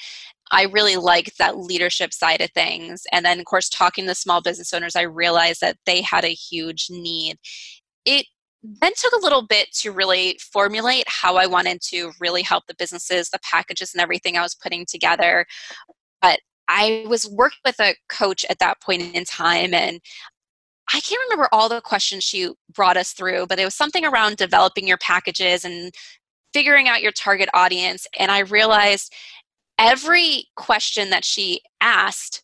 i 0.51 0.65
really 0.65 0.97
liked 0.97 1.39
that 1.39 1.59
leadership 1.59 2.13
side 2.13 2.41
of 2.41 2.51
things. 2.51 3.03
And 3.11 3.25
then 3.25 3.39
of 3.39 3.47
course 3.47 3.69
talking 3.69 4.07
to 4.07 4.15
small 4.15 4.41
business 4.43 4.73
owners 4.73 4.97
i 4.97 5.03
realized 5.03 5.61
that 5.61 5.79
they 5.87 6.03
had 6.03 6.25
a 6.25 6.29
huge 6.29 6.87
need. 6.91 7.39
It 8.05 8.27
then 8.63 8.93
took 8.97 9.13
a 9.13 9.23
little 9.23 9.47
bit 9.47 9.73
to 9.81 9.91
really 9.93 10.39
formulate 10.41 11.05
how 11.09 11.37
i 11.37 11.47
wanted 11.47 11.81
to 11.89 12.13
really 12.21 12.43
help 12.43 12.65
the 12.67 12.75
businesses 12.75 13.31
the 13.31 13.39
packages 13.43 13.93
and 13.95 14.01
everything 14.01 14.37
i 14.37 14.43
was 14.43 14.55
putting 14.55 14.87
together. 14.87 15.47
But 16.21 16.41
I 16.69 17.05
was 17.09 17.29
working 17.29 17.59
with 17.67 17.81
a 17.81 17.97
coach 18.09 18.47
at 18.49 18.61
that 18.61 18.81
point 18.81 19.15
in 19.15 19.25
time, 19.25 19.75
and 19.75 20.01
I 20.93 21.01
can't 21.01 21.21
remember 21.29 21.49
all 21.53 21.69
the 21.69 21.81
questions 21.81 22.25
she 22.25 22.51
brought 22.73 22.97
us 22.97 23.13
through, 23.13 23.47
but 23.47 23.59
it 23.59 23.65
was 23.65 23.75
something 23.75 24.05
around 24.05 24.37
developing 24.37 24.87
your 24.87 24.99
packages 24.99 25.65
and 25.65 25.93
figuring 26.53 26.89
out 26.89 27.03
your 27.03 27.13
target 27.13 27.49
audience. 27.55 28.07
And 28.19 28.31
I 28.31 28.41
realized 28.41 29.13
every 29.79 30.47
question 30.57 31.11
that 31.11 31.25
she 31.25 31.63
asked, 31.81 32.43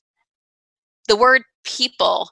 the 1.08 1.16
word 1.16 1.42
people 1.64 2.30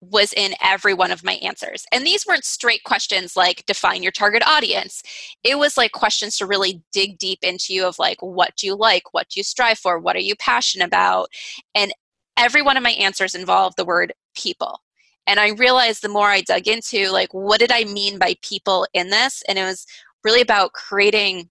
was 0.00 0.32
in 0.32 0.54
every 0.62 0.94
one 0.94 1.10
of 1.10 1.24
my 1.24 1.34
answers. 1.34 1.84
And 1.92 2.06
these 2.06 2.24
weren't 2.26 2.44
straight 2.44 2.84
questions 2.84 3.36
like 3.36 3.66
define 3.66 4.02
your 4.02 4.12
target 4.12 4.42
audience. 4.46 5.02
It 5.42 5.58
was 5.58 5.76
like 5.76 5.92
questions 5.92 6.36
to 6.38 6.46
really 6.46 6.82
dig 6.92 7.18
deep 7.18 7.40
into 7.42 7.74
you 7.74 7.84
of 7.84 7.98
like 7.98 8.18
what 8.20 8.54
do 8.56 8.66
you 8.66 8.76
like, 8.76 9.12
what 9.12 9.28
do 9.28 9.40
you 9.40 9.44
strive 9.44 9.78
for, 9.78 9.98
what 9.98 10.14
are 10.14 10.20
you 10.20 10.36
passionate 10.36 10.86
about? 10.86 11.30
And 11.74 11.92
every 12.36 12.62
one 12.62 12.76
of 12.76 12.82
my 12.82 12.90
answers 12.90 13.34
involved 13.34 13.76
the 13.76 13.84
word 13.84 14.12
people 14.36 14.80
and 15.28 15.38
i 15.38 15.50
realized 15.50 16.02
the 16.02 16.08
more 16.08 16.28
i 16.28 16.40
dug 16.40 16.66
into 16.66 17.10
like 17.10 17.32
what 17.32 17.60
did 17.60 17.70
i 17.70 17.84
mean 17.84 18.18
by 18.18 18.34
people 18.42 18.86
in 18.94 19.10
this? 19.10 19.42
And 19.46 19.58
it 19.58 19.64
was 19.64 19.86
really 20.24 20.40
about 20.40 20.72
creating 20.72 21.48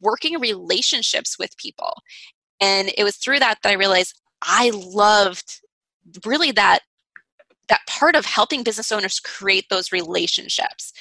working 0.00 0.38
relationships 0.40 1.38
with 1.38 1.56
people. 1.56 1.94
And 2.60 2.90
it 2.98 3.04
was 3.04 3.16
through 3.16 3.38
that 3.38 3.58
that 3.62 3.70
i 3.70 3.74
realized 3.74 4.20
i 4.42 4.72
loved 4.74 5.60
really 6.26 6.50
that 6.52 6.80
that 7.68 7.86
part 7.86 8.16
of 8.16 8.26
helping 8.26 8.62
business 8.62 8.92
owners 8.92 9.20
create 9.20 9.66
those 9.70 9.92
relationships. 9.92 10.92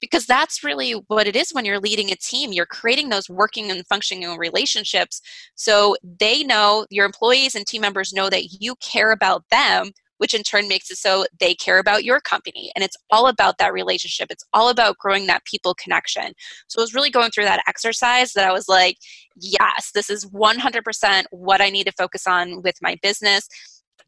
Because 0.00 0.26
that's 0.26 0.62
really 0.64 0.92
what 1.08 1.26
it 1.26 1.36
is 1.36 1.50
when 1.50 1.64
you're 1.64 1.80
leading 1.80 2.10
a 2.10 2.16
team. 2.16 2.52
You're 2.52 2.66
creating 2.66 3.08
those 3.08 3.28
working 3.28 3.70
and 3.70 3.86
functioning 3.86 4.38
relationships 4.38 5.20
so 5.54 5.96
they 6.02 6.42
know 6.42 6.86
your 6.88 7.04
employees 7.04 7.54
and 7.54 7.66
team 7.66 7.82
members 7.82 8.12
know 8.12 8.30
that 8.30 8.60
you 8.60 8.76
care 8.76 9.12
about 9.12 9.44
them 9.50 9.92
which 10.20 10.34
in 10.34 10.42
turn 10.42 10.68
makes 10.68 10.90
it 10.90 10.98
so 10.98 11.24
they 11.38 11.54
care 11.54 11.78
about 11.78 12.04
your 12.04 12.20
company. 12.20 12.70
And 12.76 12.84
it's 12.84 12.96
all 13.10 13.26
about 13.26 13.56
that 13.56 13.72
relationship. 13.72 14.28
It's 14.30 14.44
all 14.52 14.68
about 14.68 14.98
growing 14.98 15.26
that 15.28 15.46
people 15.46 15.74
connection. 15.74 16.34
So 16.68 16.78
I 16.78 16.82
was 16.82 16.94
really 16.94 17.10
going 17.10 17.30
through 17.30 17.44
that 17.44 17.62
exercise 17.66 18.34
that 18.34 18.46
I 18.46 18.52
was 18.52 18.68
like, 18.68 18.98
yes, 19.34 19.92
this 19.94 20.10
is 20.10 20.26
100% 20.26 21.24
what 21.30 21.62
I 21.62 21.70
need 21.70 21.84
to 21.84 21.92
focus 21.92 22.26
on 22.26 22.60
with 22.60 22.76
my 22.82 22.98
business 23.02 23.48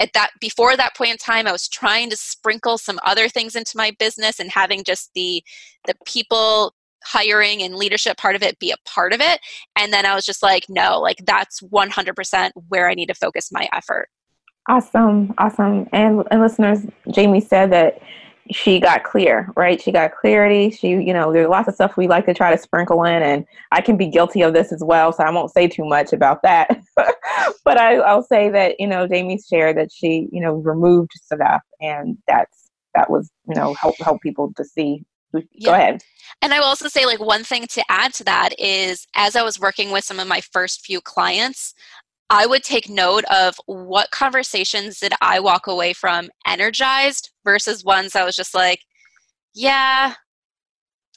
at 0.00 0.12
that 0.12 0.31
before 0.38 0.76
that 0.76 0.97
point 0.97 1.11
in 1.11 1.19
time 1.19 1.47
i 1.47 1.52
was 1.52 1.69
trying 1.69 2.09
to 2.09 2.16
sprinkle 2.16 2.78
some 2.78 2.99
other 3.04 3.28
things 3.28 3.54
into 3.54 3.76
my 3.76 3.95
business 3.99 4.40
and 4.40 4.50
having 4.50 4.83
just 4.85 5.11
the 5.14 5.45
the 5.87 5.95
people 6.07 6.75
hiring 7.04 7.62
and 7.62 7.75
leadership 7.75 8.16
part 8.16 8.35
of 8.35 8.42
it 8.42 8.59
be 8.59 8.71
a 8.71 8.88
part 8.88 9.12
of 9.12 9.21
it 9.21 9.38
and 9.76 9.92
then 9.92 10.07
i 10.07 10.14
was 10.14 10.25
just 10.25 10.42
like 10.42 10.64
no 10.71 10.99
like 10.99 11.23
that's 11.26 11.61
100% 11.61 12.50
where 12.69 12.88
i 12.88 12.95
need 12.95 13.07
to 13.07 13.14
focus 13.14 13.50
my 13.52 13.69
effort 13.75 14.09
Awesome, 14.69 15.35
awesome. 15.38 15.88
And, 15.92 16.23
and 16.31 16.40
listeners, 16.40 16.87
Jamie 17.11 17.40
said 17.40 17.73
that 17.73 18.00
she 18.50 18.81
got 18.81 19.04
clear, 19.04 19.50
right? 19.57 19.81
She 19.81 19.92
got 19.92 20.14
clarity. 20.14 20.71
She, 20.71 20.90
you 20.90 21.12
know, 21.12 21.33
there's 21.33 21.49
lots 21.49 21.69
of 21.69 21.75
stuff 21.75 21.97
we 21.97 22.09
like 22.09 22.26
to 22.26 22.35
try 22.35 22.54
to 22.54 22.61
sprinkle 22.61 23.04
in, 23.04 23.23
and 23.23 23.45
I 23.71 23.81
can 23.81 23.97
be 23.97 24.09
guilty 24.09 24.42
of 24.42 24.52
this 24.52 24.73
as 24.73 24.83
well. 24.85 25.12
So 25.12 25.25
I 25.25 25.31
won't 25.31 25.52
say 25.52 25.69
too 25.69 25.85
much 25.85 26.12
about 26.12 26.42
that. 26.42 26.81
but 27.64 27.78
I, 27.78 27.97
I'll 27.97 28.23
say 28.23 28.50
that 28.50 28.78
you 28.78 28.87
know, 28.87 29.07
Jamie 29.07 29.40
shared 29.49 29.76
that 29.78 29.90
she, 29.92 30.28
you 30.33 30.40
know, 30.40 30.54
removed 30.54 31.11
stuff, 31.14 31.62
and 31.81 32.19
that's 32.26 32.71
that 32.95 33.11
was, 33.11 33.31
you 33.49 33.54
know, 33.54 33.75
help 33.75 33.97
help 33.99 34.21
people 34.23 34.52
to 34.57 34.64
see. 34.64 35.04
Go 35.33 35.40
yeah. 35.52 35.75
ahead. 35.75 36.02
And 36.42 36.52
I 36.52 36.59
will 36.59 36.66
also 36.66 36.88
say, 36.88 37.07
like, 37.07 37.21
one 37.21 37.42
thing 37.42 37.66
to 37.69 37.83
add 37.88 38.12
to 38.14 38.25
that 38.25 38.59
is 38.59 39.07
as 39.14 39.35
I 39.35 39.42
was 39.42 39.59
working 39.59 39.90
with 39.90 40.04
some 40.04 40.21
of 40.21 40.28
my 40.28 40.42
first 40.42 40.85
few 40.85 41.00
clients, 41.00 41.75
I 42.32 42.46
would 42.46 42.62
take 42.62 42.88
note 42.88 43.24
of 43.30 43.56
what 43.66 44.10
conversations 44.10 44.98
did 44.98 45.12
I 45.20 45.38
walk 45.38 45.66
away 45.66 45.92
from 45.92 46.30
energized 46.46 47.30
versus 47.44 47.84
ones 47.84 48.16
I 48.16 48.24
was 48.24 48.34
just 48.34 48.54
like, 48.54 48.80
yeah, 49.54 50.14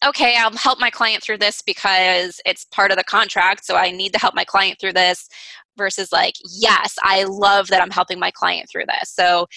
okay, 0.06 0.36
I'll 0.38 0.52
help 0.58 0.78
my 0.78 0.90
client 0.90 1.24
through 1.24 1.38
this 1.38 1.62
because 1.62 2.42
it's 2.46 2.66
part 2.66 2.92
of 2.92 2.98
the 2.98 3.04
contract, 3.06 3.66
so 3.66 3.78
I 3.78 3.92
need 3.92 4.12
to 4.12 4.20
help 4.20 4.36
my 4.36 4.44
client 4.44 4.78
through 4.78 4.92
this 4.92 5.30
versus 5.78 6.12
like, 6.12 6.34
yes, 6.44 6.96
I 7.02 7.24
love 7.24 7.70
that 7.70 7.82
I'm 7.82 7.92
helping 7.92 8.20
my 8.20 8.32
client 8.32 8.68
through 8.70 8.86
this. 8.88 9.10
So, 9.10 9.48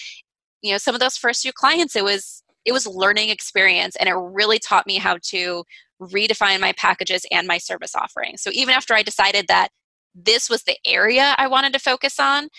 you 0.61 0.71
know, 0.71 0.77
some 0.77 0.95
of 0.95 1.01
those 1.01 1.17
first 1.17 1.41
few 1.41 1.51
clients 1.51 1.93
it 1.93 2.05
was 2.05 2.41
it 2.63 2.71
was 2.71 2.87
learning 2.87 3.29
experience 3.31 3.97
and 3.97 4.07
it 4.07 4.15
really 4.15 4.59
taught 4.59 4.87
me 4.87 4.95
how 4.95 5.17
to 5.23 5.65
redefine 6.01 6.61
my 6.61 6.71
packages 6.77 7.25
and 7.31 7.47
my 7.47 7.57
service 7.57 7.95
offering. 7.95 8.37
So 8.37 8.49
even 8.53 8.73
after 8.73 8.93
I 8.93 9.03
decided 9.03 9.47
that 9.49 9.69
this 10.25 10.49
was 10.49 10.63
the 10.63 10.77
area 10.85 11.35
I 11.37 11.47
wanted 11.47 11.73
to 11.73 11.79
focus 11.79 12.19
on, 12.19 12.49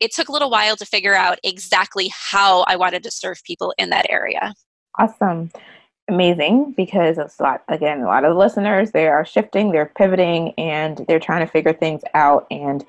it 0.00 0.12
took 0.12 0.28
a 0.28 0.32
little 0.32 0.50
while 0.50 0.76
to 0.76 0.84
figure 0.84 1.14
out 1.14 1.38
exactly 1.42 2.10
how 2.12 2.62
I 2.66 2.76
wanted 2.76 3.02
to 3.04 3.10
serve 3.10 3.40
people 3.44 3.74
in 3.78 3.90
that 3.90 4.06
area. 4.10 4.54
Awesome. 4.98 5.50
Amazing 6.08 6.74
because 6.76 7.16
it's 7.16 7.40
a 7.40 7.42
lot, 7.42 7.62
again, 7.68 8.02
a 8.02 8.06
lot 8.06 8.24
of 8.24 8.34
the 8.34 8.38
listeners, 8.38 8.90
they 8.90 9.08
are 9.08 9.24
shifting, 9.24 9.72
they're 9.72 9.92
pivoting, 9.96 10.52
and 10.58 11.04
they're 11.08 11.20
trying 11.20 11.46
to 11.46 11.50
figure 11.50 11.72
things 11.72 12.02
out. 12.12 12.46
And 12.50 12.84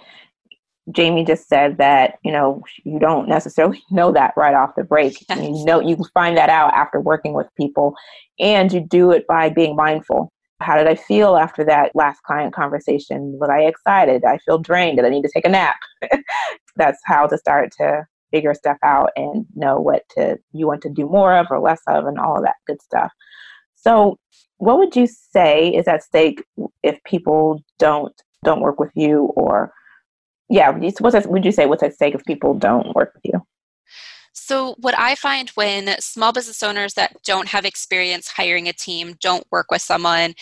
Jamie 0.91 1.23
just 1.23 1.47
said 1.47 1.77
that, 1.77 2.19
you 2.23 2.31
know, 2.31 2.61
you 2.83 2.99
don't 2.99 3.29
necessarily 3.29 3.81
know 3.91 4.11
that 4.11 4.33
right 4.35 4.53
off 4.53 4.75
the 4.75 4.83
break. 4.83 5.23
Yes. 5.29 5.39
You 5.39 5.65
know, 5.65 5.79
you 5.79 5.97
find 6.13 6.35
that 6.37 6.49
out 6.49 6.73
after 6.73 6.99
working 6.99 7.33
with 7.33 7.47
people, 7.55 7.95
and 8.39 8.71
you 8.73 8.81
do 8.81 9.11
it 9.11 9.25
by 9.27 9.49
being 9.49 9.75
mindful 9.75 10.31
how 10.61 10.77
did 10.77 10.87
I 10.87 10.95
feel 10.95 11.35
after 11.35 11.63
that 11.65 11.91
last 11.95 12.23
client 12.23 12.53
conversation? 12.53 13.37
Was 13.39 13.49
I 13.49 13.61
excited? 13.61 14.23
I 14.23 14.37
feel 14.39 14.57
drained? 14.57 14.97
Did 14.97 15.05
I 15.05 15.09
need 15.09 15.23
to 15.23 15.31
take 15.33 15.45
a 15.45 15.49
nap? 15.49 15.75
That's 16.75 16.99
how 17.05 17.27
to 17.27 17.37
start 17.37 17.71
to 17.77 18.05
figure 18.31 18.53
stuff 18.53 18.77
out 18.83 19.11
and 19.15 19.45
know 19.55 19.79
what 19.79 20.03
to 20.11 20.37
you 20.51 20.67
want 20.67 20.81
to 20.81 20.89
do 20.89 21.07
more 21.07 21.35
of 21.35 21.47
or 21.49 21.59
less 21.59 21.81
of 21.87 22.05
and 22.05 22.19
all 22.19 22.37
of 22.37 22.43
that 22.43 22.55
good 22.67 22.81
stuff. 22.81 23.11
So 23.75 24.17
what 24.57 24.77
would 24.77 24.95
you 24.95 25.07
say 25.07 25.69
is 25.69 25.87
at 25.87 26.03
stake 26.03 26.43
if 26.83 27.03
people 27.03 27.61
don't 27.77 28.13
don't 28.43 28.61
work 28.61 28.79
with 28.79 28.91
you 28.95 29.31
or 29.35 29.71
yeah 30.49 30.71
what's 30.99 31.15
at, 31.15 31.29
would 31.29 31.45
you 31.45 31.51
say 31.51 31.65
what's 31.65 31.83
at 31.83 31.93
stake 31.93 32.15
if 32.15 32.23
people 32.25 32.53
don't 32.53 32.95
work 32.95 33.11
with 33.13 33.23
you 33.25 33.41
so, 34.37 34.75
what 34.79 34.99
I 34.99 35.15
find 35.15 35.49
when 35.51 35.95
small 36.01 36.33
business 36.33 36.61
owners 36.61 36.93
that 36.95 37.15
don't 37.23 37.47
have 37.47 37.63
experience 37.63 38.27
hiring 38.27 38.67
a 38.67 38.73
team 38.73 39.15
don't 39.21 39.47
work 39.49 39.71
with 39.71 39.81
someone, 39.81 40.35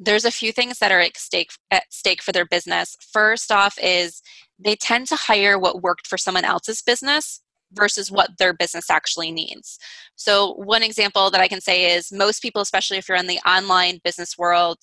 there's 0.00 0.24
a 0.24 0.32
few 0.32 0.50
things 0.50 0.80
that 0.80 0.90
are 0.90 1.00
at 1.00 1.16
stake, 1.16 1.52
at 1.70 1.84
stake 1.90 2.22
for 2.22 2.32
their 2.32 2.44
business. 2.44 2.96
First 3.12 3.52
off, 3.52 3.78
is 3.80 4.20
they 4.58 4.74
tend 4.74 5.06
to 5.08 5.16
hire 5.16 5.60
what 5.60 5.80
worked 5.80 6.08
for 6.08 6.18
someone 6.18 6.44
else's 6.44 6.82
business 6.82 7.40
versus 7.72 8.10
what 8.10 8.36
their 8.38 8.52
business 8.52 8.90
actually 8.90 9.30
needs. 9.30 9.78
So, 10.16 10.54
one 10.54 10.82
example 10.82 11.30
that 11.30 11.40
I 11.40 11.46
can 11.46 11.60
say 11.60 11.94
is 11.94 12.10
most 12.12 12.42
people, 12.42 12.62
especially 12.62 12.98
if 12.98 13.08
you're 13.08 13.16
in 13.16 13.28
the 13.28 13.40
online 13.48 14.00
business 14.02 14.36
world, 14.36 14.78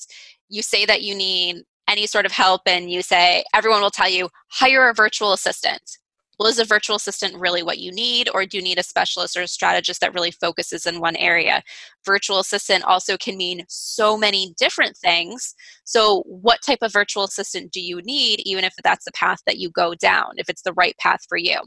you 0.48 0.62
say 0.62 0.86
that 0.86 1.02
you 1.02 1.16
need 1.16 1.64
any 1.90 2.08
sort 2.08 2.26
of 2.26 2.32
help 2.32 2.62
and 2.66 2.90
you 2.90 3.02
say, 3.02 3.44
everyone 3.54 3.82
will 3.82 3.92
tell 3.92 4.10
you, 4.10 4.30
hire 4.48 4.88
a 4.88 4.94
virtual 4.94 5.34
assistant 5.34 5.98
well, 6.40 6.50
is 6.50 6.60
a 6.60 6.66
virtual 6.66 6.96
assistant 6.96 7.36
really 7.36 7.64
what 7.64 7.80
you 7.80 7.92
need, 7.92 8.30
or 8.34 8.46
do 8.46 8.58
you 8.58 8.64
need 8.64 8.80
a 8.80 8.84
specialist 8.84 9.38
or 9.38 9.42
a 9.42 9.48
strategist 9.48 10.02
that 10.02 10.14
really 10.14 10.32
focuses 10.32 10.86
in 10.86 11.00
one 11.00 11.16
area? 11.16 11.62
Virtual 12.06 12.40
assistant 12.40 12.84
also 12.84 13.18
can 13.18 13.38
mean 13.38 13.66
so 13.68 14.18
many 14.18 14.54
different 14.58 14.98
things. 14.98 15.54
So, 15.84 16.24
what 16.26 16.62
type 16.62 16.80
of 16.82 16.92
virtual 16.92 17.24
assistant 17.24 17.72
do 17.72 17.82
you 17.82 18.02
need, 18.04 18.42
even 18.46 18.64
if 18.64 18.74
that's 18.84 19.06
the 19.06 19.12
path 19.12 19.40
that 19.46 19.58
you 19.58 19.70
go 19.70 19.94
down, 19.96 20.32
if 20.38 20.50
it's 20.50 20.64
the 20.64 20.74
right 20.74 20.96
path 21.00 21.22
for 21.30 21.38
you? 21.38 21.60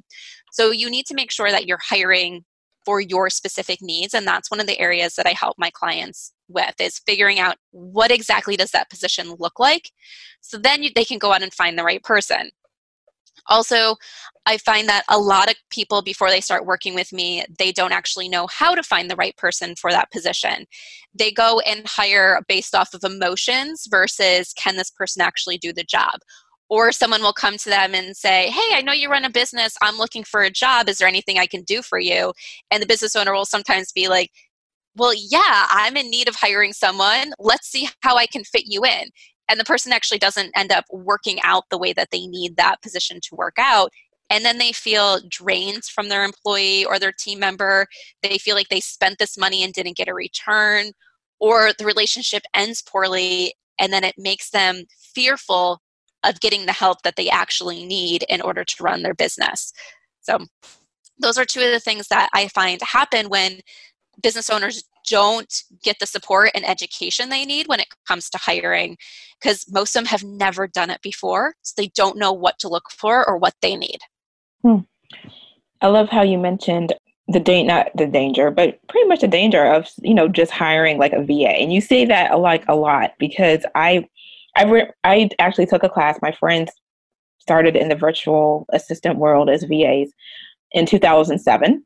So, 0.52 0.70
you 0.70 0.90
need 0.90 1.06
to 1.06 1.14
make 1.14 1.30
sure 1.30 1.50
that 1.50 1.66
you're 1.66 1.78
hiring 1.80 2.44
for 2.84 3.00
your 3.00 3.28
specific 3.28 3.82
needs 3.82 4.14
and 4.14 4.26
that's 4.26 4.48
one 4.48 4.60
of 4.60 4.66
the 4.68 4.78
areas 4.78 5.16
that 5.16 5.26
i 5.26 5.32
help 5.32 5.56
my 5.58 5.70
clients 5.70 6.32
with 6.48 6.74
is 6.80 7.00
figuring 7.04 7.40
out 7.40 7.56
what 7.72 8.12
exactly 8.12 8.56
does 8.56 8.70
that 8.70 8.88
position 8.88 9.34
look 9.40 9.58
like 9.58 9.90
so 10.40 10.56
then 10.56 10.84
you, 10.84 10.90
they 10.94 11.04
can 11.04 11.18
go 11.18 11.32
out 11.32 11.42
and 11.42 11.52
find 11.52 11.76
the 11.76 11.82
right 11.82 12.04
person 12.04 12.48
also, 13.48 13.96
I 14.46 14.58
find 14.58 14.88
that 14.88 15.04
a 15.08 15.18
lot 15.18 15.50
of 15.50 15.56
people, 15.70 16.02
before 16.02 16.30
they 16.30 16.40
start 16.40 16.66
working 16.66 16.94
with 16.94 17.12
me, 17.12 17.44
they 17.58 17.72
don't 17.72 17.92
actually 17.92 18.28
know 18.28 18.46
how 18.46 18.74
to 18.74 18.82
find 18.82 19.10
the 19.10 19.16
right 19.16 19.36
person 19.36 19.74
for 19.76 19.90
that 19.90 20.10
position. 20.12 20.66
They 21.14 21.32
go 21.32 21.60
and 21.60 21.86
hire 21.86 22.40
based 22.48 22.74
off 22.74 22.94
of 22.94 23.04
emotions 23.04 23.86
versus 23.90 24.52
can 24.52 24.76
this 24.76 24.90
person 24.90 25.22
actually 25.22 25.58
do 25.58 25.72
the 25.72 25.84
job? 25.84 26.20
Or 26.68 26.90
someone 26.90 27.22
will 27.22 27.32
come 27.32 27.56
to 27.58 27.68
them 27.68 27.94
and 27.94 28.16
say, 28.16 28.50
Hey, 28.50 28.76
I 28.76 28.82
know 28.82 28.92
you 28.92 29.08
run 29.08 29.24
a 29.24 29.30
business. 29.30 29.76
I'm 29.80 29.98
looking 29.98 30.24
for 30.24 30.42
a 30.42 30.50
job. 30.50 30.88
Is 30.88 30.98
there 30.98 31.08
anything 31.08 31.38
I 31.38 31.46
can 31.46 31.62
do 31.62 31.80
for 31.80 31.98
you? 31.98 32.32
And 32.70 32.82
the 32.82 32.88
business 32.88 33.14
owner 33.14 33.32
will 33.32 33.44
sometimes 33.44 33.92
be 33.92 34.08
like, 34.08 34.30
well, 34.96 35.12
yeah, 35.14 35.66
I'm 35.70 35.96
in 35.96 36.10
need 36.10 36.26
of 36.26 36.36
hiring 36.36 36.72
someone. 36.72 37.32
Let's 37.38 37.68
see 37.68 37.88
how 38.00 38.16
I 38.16 38.26
can 38.26 38.44
fit 38.44 38.64
you 38.66 38.82
in 38.84 39.10
and 39.48 39.60
the 39.60 39.64
person 39.64 39.92
actually 39.92 40.18
doesn't 40.18 40.52
end 40.56 40.72
up 40.72 40.84
working 40.90 41.38
out 41.42 41.64
the 41.70 41.78
way 41.78 41.92
that 41.92 42.10
they 42.10 42.26
need 42.26 42.56
that 42.56 42.82
position 42.82 43.20
to 43.22 43.34
work 43.34 43.56
out 43.58 43.90
and 44.28 44.44
then 44.44 44.58
they 44.58 44.72
feel 44.72 45.20
drained 45.28 45.84
from 45.84 46.08
their 46.08 46.24
employee 46.24 46.84
or 46.84 46.98
their 46.98 47.12
team 47.12 47.38
member 47.38 47.86
they 48.22 48.38
feel 48.38 48.54
like 48.54 48.68
they 48.68 48.80
spent 48.80 49.18
this 49.18 49.38
money 49.38 49.62
and 49.62 49.72
didn't 49.72 49.96
get 49.96 50.08
a 50.08 50.14
return 50.14 50.92
or 51.38 51.72
the 51.78 51.84
relationship 51.84 52.42
ends 52.54 52.82
poorly 52.82 53.54
and 53.78 53.92
then 53.92 54.04
it 54.04 54.14
makes 54.16 54.50
them 54.50 54.84
fearful 55.14 55.80
of 56.24 56.40
getting 56.40 56.66
the 56.66 56.72
help 56.72 57.02
that 57.02 57.16
they 57.16 57.28
actually 57.28 57.84
need 57.86 58.24
in 58.28 58.40
order 58.40 58.64
to 58.64 58.82
run 58.82 59.02
their 59.02 59.14
business. 59.14 59.72
So 60.22 60.38
those 61.20 61.38
are 61.38 61.44
two 61.44 61.60
of 61.60 61.70
the 61.70 61.80
things 61.80 62.08
that 62.08 62.28
i 62.34 62.48
find 62.48 62.80
happen 62.82 63.28
when 63.28 63.60
business 64.22 64.50
owners 64.50 64.84
don't 65.08 65.62
get 65.82 65.98
the 66.00 66.06
support 66.06 66.50
and 66.54 66.66
education 66.66 67.28
they 67.28 67.44
need 67.44 67.68
when 67.68 67.80
it 67.80 67.86
comes 68.08 68.28
to 68.30 68.38
hiring 68.38 68.96
because 69.40 69.64
most 69.70 69.94
of 69.94 70.00
them 70.00 70.06
have 70.06 70.24
never 70.24 70.66
done 70.66 70.90
it 70.90 71.00
before 71.02 71.54
so 71.62 71.74
they 71.76 71.88
don't 71.94 72.18
know 72.18 72.32
what 72.32 72.58
to 72.58 72.68
look 72.68 72.90
for 72.90 73.26
or 73.28 73.36
what 73.36 73.54
they 73.62 73.76
need 73.76 73.98
hmm. 74.62 74.78
i 75.80 75.86
love 75.86 76.08
how 76.08 76.22
you 76.22 76.38
mentioned 76.38 76.92
the 77.28 77.40
da- 77.40 77.62
not 77.62 77.90
the 77.96 78.06
danger 78.06 78.50
but 78.50 78.78
pretty 78.88 79.06
much 79.06 79.20
the 79.20 79.28
danger 79.28 79.64
of 79.64 79.88
you 80.02 80.14
know 80.14 80.28
just 80.28 80.50
hiring 80.50 80.98
like 80.98 81.12
a 81.12 81.22
va 81.22 81.50
and 81.50 81.72
you 81.72 81.80
say 81.80 82.04
that 82.04 82.38
like 82.38 82.64
a 82.68 82.74
lot 82.74 83.12
because 83.18 83.64
i 83.74 84.04
i, 84.56 84.64
re- 84.64 84.90
I 85.04 85.28
actually 85.38 85.66
took 85.66 85.82
a 85.82 85.88
class 85.88 86.18
my 86.22 86.32
friends 86.32 86.70
started 87.38 87.76
in 87.76 87.88
the 87.88 87.94
virtual 87.94 88.66
assistant 88.72 89.18
world 89.18 89.48
as 89.48 89.62
vas 89.64 90.10
in 90.72 90.84
2007 90.84 91.84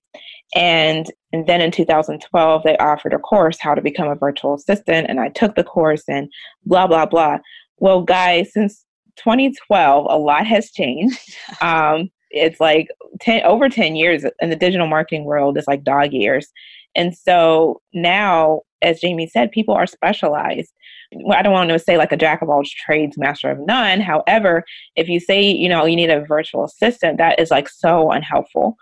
and, 0.57 1.11
and 1.33 1.47
then 1.47 1.61
in 1.61 1.71
2012, 1.71 2.63
they 2.65 2.77
offered 2.79 3.13
a 3.13 3.19
course, 3.19 3.59
How 3.61 3.75
to 3.75 3.83
Become 3.83 4.09
a 4.09 4.17
Virtual 4.17 4.55
Assistant. 4.55 5.09
And 5.09 5.21
I 5.21 5.29
took 5.29 5.55
the 5.55 5.65
course 5.65 6.03
and 6.09 6.31
blah, 6.65 6.87
blah, 6.87 7.07
blah. 7.07 7.39
Well, 7.79 8.03
guys, 8.03 8.53
since 8.53 8.85
2012, 9.17 10.07
a 10.09 10.19
lot 10.19 10.47
has 10.47 10.71
changed. 10.71 11.19
Um, 11.61 12.11
it's 12.31 12.61
like 12.61 12.89
10, 13.21 13.43
over 13.43 13.69
10 13.69 13.97
years 13.97 14.25
in 14.41 14.51
the 14.51 14.57
digital 14.57 14.87
marketing 14.87 15.25
world 15.25 15.59
is 15.59 15.67
like 15.67 15.83
dog 15.83 16.13
years. 16.13 16.47
And 16.95 17.17
so 17.17 17.83
now, 17.93 18.61
as 18.83 19.01
Jamie 19.01 19.27
said, 19.27 19.51
people 19.51 19.75
are 19.75 19.87
specialized. 19.87 20.73
Well, 21.13 21.37
I 21.37 21.43
don't 21.43 21.53
want 21.53 21.71
to 21.71 21.79
say 21.79 21.99
like 21.99 22.13
a 22.13 22.17
jack 22.17 22.41
of 22.41 22.49
all 22.49 22.63
trades, 22.65 23.19
master 23.19 23.51
of 23.51 23.59
none. 23.59 24.01
However, 24.01 24.65
if 24.95 25.09
you 25.09 25.19
say, 25.19 25.43
you 25.43 25.69
know, 25.69 25.85
you 25.85 25.97
need 25.97 26.11
a 26.11 26.25
virtual 26.25 26.65
assistant, 26.65 27.19
that 27.19 27.41
is 27.41 27.51
like 27.51 27.69
so 27.69 28.13
unhelpful 28.13 28.77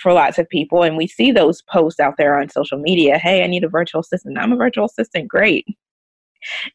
for 0.00 0.12
lots 0.12 0.38
of 0.38 0.48
people. 0.48 0.82
And 0.82 0.96
we 0.96 1.06
see 1.06 1.30
those 1.30 1.62
posts 1.62 2.00
out 2.00 2.14
there 2.18 2.38
on 2.38 2.48
social 2.48 2.78
media 2.78 3.18
hey, 3.18 3.44
I 3.44 3.46
need 3.46 3.64
a 3.64 3.68
virtual 3.68 4.00
assistant. 4.00 4.38
I'm 4.38 4.52
a 4.52 4.56
virtual 4.56 4.86
assistant. 4.86 5.28
Great. 5.28 5.66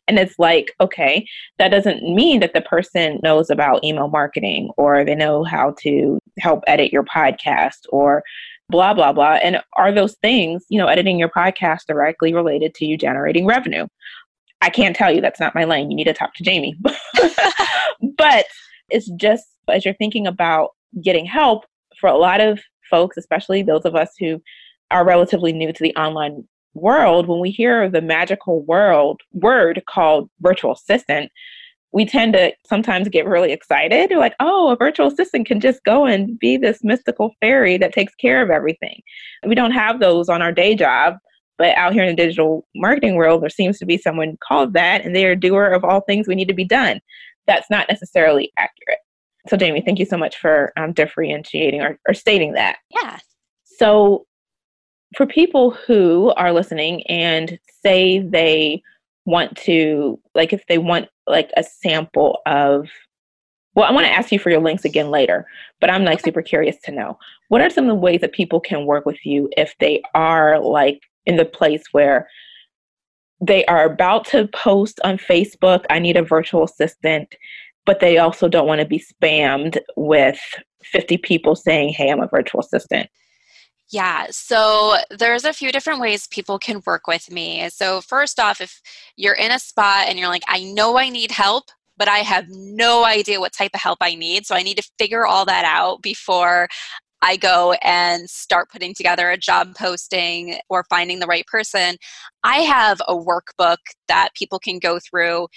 And 0.07 0.17
it's 0.17 0.39
like, 0.39 0.73
okay, 0.81 1.27
that 1.59 1.69
doesn't 1.69 2.03
mean 2.03 2.39
that 2.39 2.53
the 2.53 2.61
person 2.61 3.19
knows 3.21 3.49
about 3.49 3.83
email 3.83 4.07
marketing 4.07 4.71
or 4.77 5.05
they 5.05 5.15
know 5.15 5.43
how 5.43 5.75
to 5.81 6.19
help 6.39 6.63
edit 6.65 6.91
your 6.91 7.03
podcast 7.03 7.85
or 7.89 8.23
blah, 8.69 8.93
blah, 8.93 9.13
blah. 9.13 9.33
And 9.43 9.61
are 9.77 9.91
those 9.91 10.15
things, 10.21 10.65
you 10.69 10.79
know, 10.79 10.87
editing 10.87 11.19
your 11.19 11.29
podcast 11.29 11.81
directly 11.87 12.33
related 12.33 12.73
to 12.75 12.85
you 12.85 12.97
generating 12.97 13.45
revenue? 13.45 13.87
I 14.61 14.69
can't 14.69 14.95
tell 14.95 15.11
you. 15.11 15.21
That's 15.21 15.39
not 15.39 15.55
my 15.55 15.63
lane. 15.63 15.89
You 15.89 15.95
need 15.95 16.05
to 16.05 16.13
talk 16.13 16.33
to 16.35 16.43
Jamie. 16.43 16.77
but 18.17 18.45
it's 18.89 19.09
just 19.11 19.45
as 19.69 19.85
you're 19.85 19.93
thinking 19.93 20.27
about 20.27 20.71
getting 21.01 21.25
help 21.25 21.65
for 21.99 22.09
a 22.09 22.17
lot 22.17 22.41
of 22.41 22.59
folks, 22.89 23.17
especially 23.17 23.61
those 23.61 23.85
of 23.85 23.95
us 23.95 24.09
who 24.19 24.41
are 24.91 25.05
relatively 25.05 25.53
new 25.53 25.71
to 25.71 25.83
the 25.83 25.95
online 25.95 26.47
world, 26.73 27.27
when 27.27 27.39
we 27.39 27.51
hear 27.51 27.89
the 27.89 28.01
magical 28.01 28.63
world 28.63 29.21
word 29.33 29.83
called 29.87 30.29
virtual 30.41 30.73
assistant, 30.73 31.31
we 31.91 32.05
tend 32.05 32.33
to 32.33 32.53
sometimes 32.67 33.09
get 33.09 33.25
really 33.25 33.51
excited. 33.51 34.11
We're 34.11 34.19
like, 34.19 34.35
oh, 34.39 34.69
a 34.69 34.75
virtual 34.75 35.07
assistant 35.07 35.47
can 35.47 35.59
just 35.59 35.83
go 35.83 36.05
and 36.05 36.37
be 36.37 36.55
this 36.55 36.83
mystical 36.83 37.33
fairy 37.41 37.77
that 37.77 37.93
takes 37.93 38.13
care 38.15 38.43
of 38.43 38.51
everything. 38.51 39.01
We 39.45 39.55
don't 39.55 39.71
have 39.71 39.99
those 39.99 40.29
on 40.29 40.41
our 40.41 40.51
day 40.51 40.75
job, 40.75 41.15
but 41.57 41.75
out 41.75 41.93
here 41.93 42.03
in 42.03 42.09
the 42.09 42.15
digital 42.15 42.67
marketing 42.75 43.15
world, 43.15 43.41
there 43.41 43.49
seems 43.49 43.79
to 43.79 43.85
be 43.85 43.97
someone 43.97 44.37
called 44.39 44.73
that, 44.73 45.03
and 45.03 45.15
they 45.15 45.25
are 45.25 45.35
doer 45.35 45.65
of 45.65 45.83
all 45.83 46.01
things 46.01 46.27
we 46.27 46.35
need 46.35 46.47
to 46.47 46.53
be 46.53 46.65
done. 46.65 47.01
That's 47.47 47.69
not 47.71 47.89
necessarily 47.89 48.51
accurate. 48.57 48.99
So, 49.47 49.57
Jamie, 49.57 49.81
thank 49.81 49.99
you 49.99 50.05
so 50.05 50.17
much 50.17 50.37
for 50.37 50.73
um, 50.77 50.93
differentiating 50.93 51.81
or, 51.81 51.99
or 52.07 52.13
stating 52.13 52.53
that. 52.53 52.77
Yeah. 52.89 53.17
So, 53.63 54.25
for 55.15 55.25
people 55.25 55.71
who 55.71 56.31
are 56.37 56.53
listening 56.53 57.03
and 57.07 57.57
say 57.83 58.19
they 58.19 58.83
want 59.25 59.57
to, 59.57 60.19
like, 60.35 60.53
if 60.53 60.65
they 60.67 60.77
want 60.77 61.07
like 61.25 61.51
a 61.57 61.63
sample 61.63 62.39
of, 62.45 62.89
well, 63.75 63.85
I 63.85 63.91
want 63.91 64.05
to 64.05 64.11
ask 64.11 64.31
you 64.31 64.39
for 64.39 64.49
your 64.49 64.61
links 64.61 64.85
again 64.85 65.09
later, 65.09 65.45
but 65.79 65.89
I'm 65.89 66.03
like 66.03 66.19
super 66.19 66.41
curious 66.41 66.77
to 66.83 66.91
know 66.91 67.17
what 67.47 67.61
are 67.61 67.69
some 67.69 67.85
of 67.85 67.89
the 67.89 67.95
ways 67.95 68.21
that 68.21 68.33
people 68.33 68.59
can 68.59 68.85
work 68.85 69.05
with 69.05 69.25
you 69.25 69.49
if 69.57 69.75
they 69.79 70.01
are 70.13 70.59
like 70.59 71.01
in 71.25 71.37
the 71.37 71.45
place 71.45 71.83
where 71.91 72.27
they 73.41 73.65
are 73.65 73.85
about 73.85 74.25
to 74.25 74.47
post 74.49 74.99
on 75.03 75.17
Facebook, 75.17 75.85
I 75.89 75.99
need 75.99 76.17
a 76.17 76.23
virtual 76.23 76.63
assistant, 76.63 77.35
but 77.89 78.01
they 78.01 78.19
also 78.19 78.47
don't 78.47 78.67
want 78.67 78.79
to 78.79 78.85
be 78.85 79.03
spammed 79.03 79.79
with 79.95 80.39
50 80.83 81.17
people 81.17 81.55
saying, 81.55 81.89
Hey, 81.89 82.11
I'm 82.11 82.21
a 82.21 82.27
virtual 82.27 82.61
assistant. 82.61 83.09
Yeah, 83.91 84.27
so 84.29 84.97
there's 85.09 85.43
a 85.43 85.53
few 85.53 85.71
different 85.71 85.99
ways 85.99 86.27
people 86.27 86.59
can 86.59 86.83
work 86.85 87.07
with 87.07 87.31
me. 87.31 87.67
So, 87.71 88.01
first 88.01 88.39
off, 88.39 88.61
if 88.61 88.79
you're 89.15 89.33
in 89.33 89.51
a 89.51 89.57
spot 89.57 90.05
and 90.07 90.19
you're 90.19 90.27
like, 90.27 90.43
I 90.47 90.65
know 90.65 90.99
I 90.99 91.09
need 91.09 91.31
help, 91.31 91.63
but 91.97 92.07
I 92.07 92.19
have 92.19 92.45
no 92.49 93.05
idea 93.05 93.39
what 93.39 93.53
type 93.53 93.71
of 93.73 93.81
help 93.81 93.97
I 94.01 94.13
need, 94.13 94.45
so 94.45 94.53
I 94.53 94.61
need 94.61 94.77
to 94.77 94.87
figure 94.99 95.25
all 95.25 95.45
that 95.45 95.65
out 95.65 96.03
before 96.03 96.67
I 97.23 97.37
go 97.37 97.73
and 97.81 98.29
start 98.29 98.69
putting 98.69 98.93
together 98.93 99.31
a 99.31 99.37
job 99.37 99.73
posting 99.75 100.59
or 100.69 100.85
finding 100.91 101.19
the 101.19 101.25
right 101.25 101.45
person, 101.47 101.97
I 102.43 102.57
have 102.57 103.01
a 103.07 103.15
workbook 103.15 103.77
that 104.07 104.29
people 104.35 104.59
can 104.59 104.77
go 104.77 104.99
through 104.99 105.47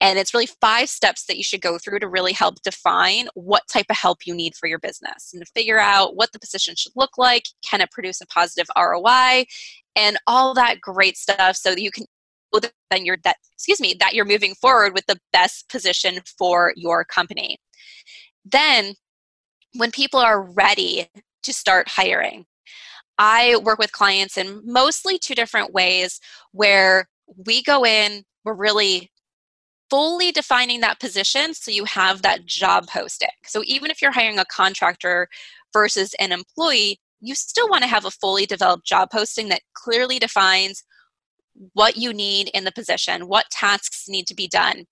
and 0.00 0.18
it's 0.18 0.32
really 0.32 0.48
five 0.60 0.88
steps 0.88 1.24
that 1.26 1.36
you 1.36 1.42
should 1.42 1.60
go 1.60 1.78
through 1.78 1.98
to 2.00 2.08
really 2.08 2.32
help 2.32 2.62
define 2.62 3.28
what 3.34 3.66
type 3.68 3.86
of 3.90 3.96
help 3.96 4.26
you 4.26 4.34
need 4.34 4.54
for 4.54 4.68
your 4.68 4.78
business 4.78 5.30
and 5.32 5.44
to 5.44 5.52
figure 5.52 5.78
out 5.78 6.14
what 6.14 6.32
the 6.32 6.38
position 6.38 6.74
should 6.76 6.92
look 6.94 7.18
like. 7.18 7.44
Can 7.68 7.80
it 7.80 7.90
produce 7.90 8.20
a 8.20 8.26
positive 8.26 8.68
ROI? 8.76 9.46
And 9.96 10.16
all 10.28 10.54
that 10.54 10.80
great 10.80 11.16
stuff 11.16 11.56
so 11.56 11.70
that 11.70 11.82
you 11.82 11.90
can 11.90 12.04
then 12.90 13.04
you're 13.04 13.18
that 13.24 13.36
excuse 13.54 13.80
me 13.80 13.94
that 13.98 14.14
you're 14.14 14.24
moving 14.24 14.54
forward 14.54 14.94
with 14.94 15.04
the 15.06 15.18
best 15.32 15.68
position 15.68 16.18
for 16.38 16.72
your 16.76 17.04
company 17.04 17.58
then 18.44 18.94
when 19.76 19.90
people 19.90 20.18
are 20.18 20.42
ready 20.52 21.06
to 21.42 21.52
start 21.52 21.88
hiring 21.88 22.46
i 23.18 23.56
work 23.62 23.78
with 23.78 23.92
clients 23.92 24.38
in 24.38 24.62
mostly 24.64 25.18
two 25.18 25.34
different 25.34 25.72
ways 25.72 26.20
where 26.52 27.06
we 27.46 27.62
go 27.62 27.84
in 27.84 28.24
we're 28.44 28.54
really 28.54 29.10
fully 29.90 30.30
defining 30.30 30.80
that 30.80 31.00
position 31.00 31.54
so 31.54 31.70
you 31.70 31.84
have 31.84 32.22
that 32.22 32.44
job 32.44 32.86
posting 32.88 33.28
so 33.44 33.62
even 33.64 33.90
if 33.90 34.02
you're 34.02 34.12
hiring 34.12 34.38
a 34.38 34.44
contractor 34.46 35.28
versus 35.72 36.14
an 36.18 36.32
employee 36.32 36.98
you 37.20 37.34
still 37.34 37.68
want 37.68 37.82
to 37.82 37.88
have 37.88 38.04
a 38.04 38.10
fully 38.10 38.46
developed 38.46 38.86
job 38.86 39.10
posting 39.10 39.48
that 39.48 39.62
clearly 39.74 40.18
defines 40.18 40.84
what 41.72 41.96
you 41.96 42.12
need 42.12 42.50
in 42.54 42.64
the 42.64 42.72
position, 42.72 43.28
what 43.28 43.50
tasks 43.50 44.08
need 44.08 44.26
to 44.28 44.34
be 44.34 44.46
done. 44.46 44.84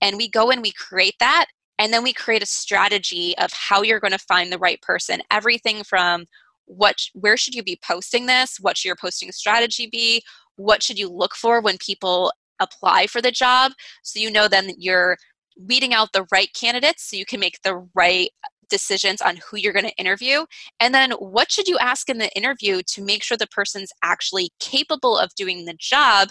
And 0.00 0.16
we 0.16 0.28
go 0.28 0.50
and 0.50 0.62
we 0.62 0.72
create 0.72 1.14
that, 1.20 1.46
and 1.78 1.92
then 1.92 2.02
we 2.02 2.12
create 2.12 2.42
a 2.42 2.46
strategy 2.46 3.36
of 3.38 3.50
how 3.52 3.82
you're 3.82 4.00
going 4.00 4.12
to 4.12 4.18
find 4.18 4.52
the 4.52 4.58
right 4.58 4.80
person. 4.82 5.22
Everything 5.30 5.84
from 5.84 6.26
what 6.66 6.96
where 7.14 7.36
should 7.36 7.54
you 7.54 7.62
be 7.62 7.78
posting 7.82 8.26
this? 8.26 8.58
What 8.60 8.76
should 8.76 8.88
your 8.88 8.96
posting 8.96 9.32
strategy 9.32 9.88
be? 9.90 10.22
What 10.56 10.82
should 10.82 10.98
you 10.98 11.08
look 11.08 11.34
for 11.34 11.60
when 11.60 11.78
people 11.78 12.32
apply 12.60 13.06
for 13.06 13.20
the 13.20 13.30
job? 13.30 13.72
So 14.02 14.20
you 14.20 14.30
know 14.30 14.48
then 14.48 14.72
you're 14.76 15.16
weeding 15.58 15.92
out 15.92 16.12
the 16.12 16.26
right 16.30 16.52
candidates 16.54 17.10
so 17.10 17.16
you 17.16 17.26
can 17.26 17.40
make 17.40 17.60
the 17.62 17.86
right 17.94 18.30
decisions 18.70 19.20
on 19.20 19.36
who 19.36 19.56
you're 19.56 19.72
going 19.72 19.84
to 19.84 19.96
interview 19.96 20.44
and 20.78 20.94
then 20.94 21.10
what 21.12 21.50
should 21.50 21.66
you 21.66 21.78
ask 21.78 22.08
in 22.10 22.18
the 22.18 22.30
interview 22.36 22.82
to 22.86 23.02
make 23.02 23.22
sure 23.22 23.36
the 23.36 23.46
person's 23.46 23.90
actually 24.02 24.50
capable 24.60 25.16
of 25.16 25.34
doing 25.34 25.64
the 25.64 25.74
job 25.78 26.28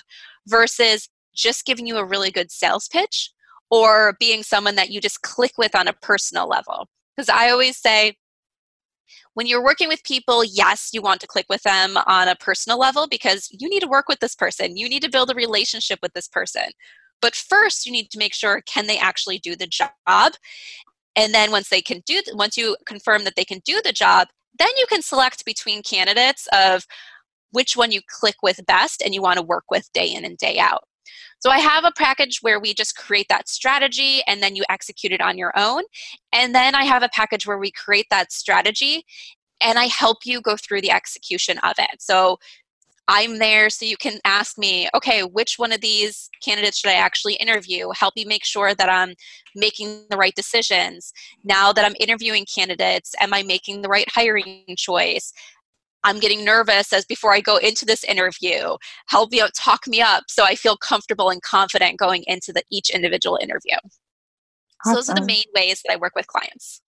versus 0.47 1.09
just 1.35 1.65
giving 1.65 1.87
you 1.87 1.97
a 1.97 2.05
really 2.05 2.29
good 2.29 2.51
sales 2.51 2.87
pitch 2.87 3.31
or 3.71 4.15
being 4.19 4.43
someone 4.43 4.75
that 4.75 4.91
you 4.91 5.01
just 5.01 5.23
click 5.23 5.53
with 5.57 5.75
on 5.75 5.87
a 5.87 5.93
personal 5.93 6.47
level 6.47 6.87
because 7.15 7.27
i 7.27 7.49
always 7.49 7.75
say 7.75 8.15
when 9.33 9.47
you're 9.47 9.63
working 9.63 9.87
with 9.87 10.03
people, 10.03 10.43
yes, 10.43 10.89
you 10.93 11.01
want 11.01 11.21
to 11.21 11.27
click 11.27 11.45
with 11.49 11.63
them 11.63 11.97
on 12.07 12.27
a 12.27 12.35
personal 12.35 12.79
level 12.79 13.07
because 13.07 13.47
you 13.51 13.69
need 13.69 13.81
to 13.81 13.87
work 13.87 14.07
with 14.07 14.19
this 14.19 14.35
person. 14.35 14.77
You 14.77 14.89
need 14.89 15.03
to 15.03 15.09
build 15.09 15.31
a 15.31 15.35
relationship 15.35 15.99
with 16.01 16.13
this 16.13 16.27
person. 16.27 16.69
But 17.21 17.35
first, 17.35 17.85
you 17.85 17.91
need 17.91 18.11
to 18.11 18.19
make 18.19 18.33
sure 18.33 18.61
can 18.61 18.87
they 18.87 18.99
actually 18.99 19.39
do 19.39 19.55
the 19.55 19.67
job? 19.67 20.33
and 21.17 21.33
then 21.33 21.51
once 21.51 21.67
they 21.67 21.81
can 21.81 22.01
do 22.05 22.21
once 22.33 22.55
you 22.55 22.77
confirm 22.85 23.25
that 23.25 23.35
they 23.35 23.43
can 23.43 23.59
do 23.65 23.81
the 23.83 23.91
job 23.91 24.29
then 24.57 24.69
you 24.77 24.85
can 24.87 25.01
select 25.01 25.43
between 25.43 25.83
candidates 25.83 26.47
of 26.53 26.85
which 27.51 27.75
one 27.75 27.91
you 27.91 28.01
click 28.07 28.35
with 28.41 28.65
best 28.65 29.01
and 29.01 29.13
you 29.13 29.21
want 29.21 29.37
to 29.37 29.43
work 29.43 29.65
with 29.69 29.91
day 29.93 30.07
in 30.07 30.23
and 30.23 30.37
day 30.37 30.57
out 30.59 30.83
so 31.39 31.49
I 31.49 31.59
have 31.59 31.83
a 31.83 31.91
package 31.95 32.39
where 32.41 32.59
we 32.59 32.73
just 32.73 32.97
create 32.97 33.27
that 33.29 33.47
strategy 33.47 34.21
and 34.27 34.41
then 34.41 34.55
you 34.55 34.63
execute 34.69 35.13
it 35.13 35.21
on 35.21 35.37
your 35.37 35.51
own. 35.55 35.83
And 36.33 36.53
then 36.55 36.75
I 36.75 36.83
have 36.83 37.03
a 37.03 37.09
package 37.09 37.45
where 37.45 37.59
we 37.59 37.71
create 37.71 38.07
that 38.09 38.31
strategy 38.31 39.03
and 39.61 39.77
I 39.77 39.85
help 39.85 40.19
you 40.25 40.41
go 40.41 40.55
through 40.55 40.81
the 40.81 40.91
execution 40.91 41.57
of 41.59 41.73
it. 41.77 42.01
So 42.01 42.37
I'm 43.09 43.39
there 43.39 43.69
so 43.69 43.85
you 43.85 43.95
can 43.95 44.19
ask 44.25 44.57
me, 44.57 44.89
okay, 44.93 45.23
which 45.23 45.57
one 45.57 45.71
of 45.71 45.79
these 45.79 46.29
candidates 46.43 46.79
should 46.79 46.91
I 46.91 46.95
actually 46.95 47.35
interview? 47.35 47.89
Help 47.95 48.15
me 48.17 48.25
make 48.25 48.43
sure 48.43 48.75
that 48.75 48.89
I'm 48.89 49.13
making 49.55 50.03
the 50.09 50.17
right 50.17 50.35
decisions. 50.35 51.13
Now 51.43 51.71
that 51.71 51.85
I'm 51.85 51.95
interviewing 52.01 52.45
candidates, 52.53 53.15
am 53.21 53.33
I 53.33 53.43
making 53.43 53.81
the 53.81 53.87
right 53.87 54.07
hiring 54.11 54.65
choice? 54.77 55.31
I'm 56.07 56.19
getting 56.19 56.45
nervous 56.45 56.93
as 56.93 57.03
before 57.03 57.33
I 57.33 57.41
go 57.41 57.57
into 57.57 57.85
this 57.85 58.05
interview. 58.05 58.77
Help 59.07 59.29
me 59.29 59.41
out, 59.41 59.53
talk 59.53 59.87
me 59.87 60.01
up 60.01 60.23
so 60.29 60.45
I 60.45 60.55
feel 60.55 60.77
comfortable 60.77 61.29
and 61.29 61.41
confident 61.41 61.99
going 61.99 62.23
into 62.27 62.53
the 62.53 62.63
each 62.71 62.89
individual 62.89 63.37
interview. 63.41 63.75
Awesome. 63.75 63.91
So 64.85 64.93
those 64.93 65.09
are 65.09 65.15
the 65.15 65.25
main 65.25 65.43
ways 65.53 65.81
that 65.85 65.91
I 65.91 65.97
work 65.97 66.15
with 66.15 66.27
clients. 66.27 66.81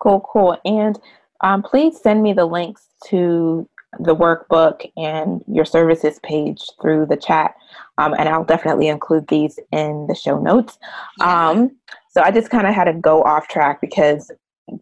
Cool, 0.00 0.20
cool. 0.30 0.58
And 0.66 0.98
um, 1.42 1.62
please 1.62 1.98
send 1.98 2.22
me 2.22 2.34
the 2.34 2.44
links 2.44 2.88
to 3.06 3.66
the 4.00 4.14
workbook 4.14 4.90
and 4.98 5.42
your 5.48 5.64
services 5.64 6.20
page 6.22 6.60
through 6.82 7.06
the 7.06 7.16
chat. 7.16 7.54
Um, 7.96 8.12
and 8.18 8.28
I'll 8.28 8.44
definitely 8.44 8.88
include 8.88 9.28
these 9.28 9.58
in 9.72 10.06
the 10.08 10.14
show 10.14 10.38
notes. 10.38 10.78
Um, 11.22 11.74
so 12.10 12.20
I 12.20 12.30
just 12.32 12.50
kind 12.50 12.66
of 12.66 12.74
had 12.74 12.84
to 12.84 12.92
go 12.92 13.22
off 13.22 13.48
track 13.48 13.80
because 13.80 14.30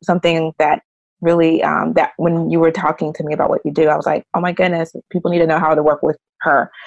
something 0.03 0.53
that 0.59 0.83
really 1.27 1.63
um, 1.63 1.93
that 1.95 2.13
when 2.17 2.49
you 2.49 2.61
were 2.61 2.71
talking 2.71 3.13
to 3.13 3.25
me 3.25 3.35
about 3.35 3.51
what 3.51 3.61
you 3.65 3.73
do, 3.73 3.89
I 3.89 3.97
was 3.97 4.07
like, 4.07 4.25
oh 4.33 4.41
my 4.41 4.53
goodness, 4.53 4.95
people 5.11 5.31
need 5.31 5.41
to 5.41 5.47
know 5.47 5.59
how 5.59 5.75
to 5.75 5.83
work 5.83 6.03
with 6.03 6.17
her. 6.41 6.71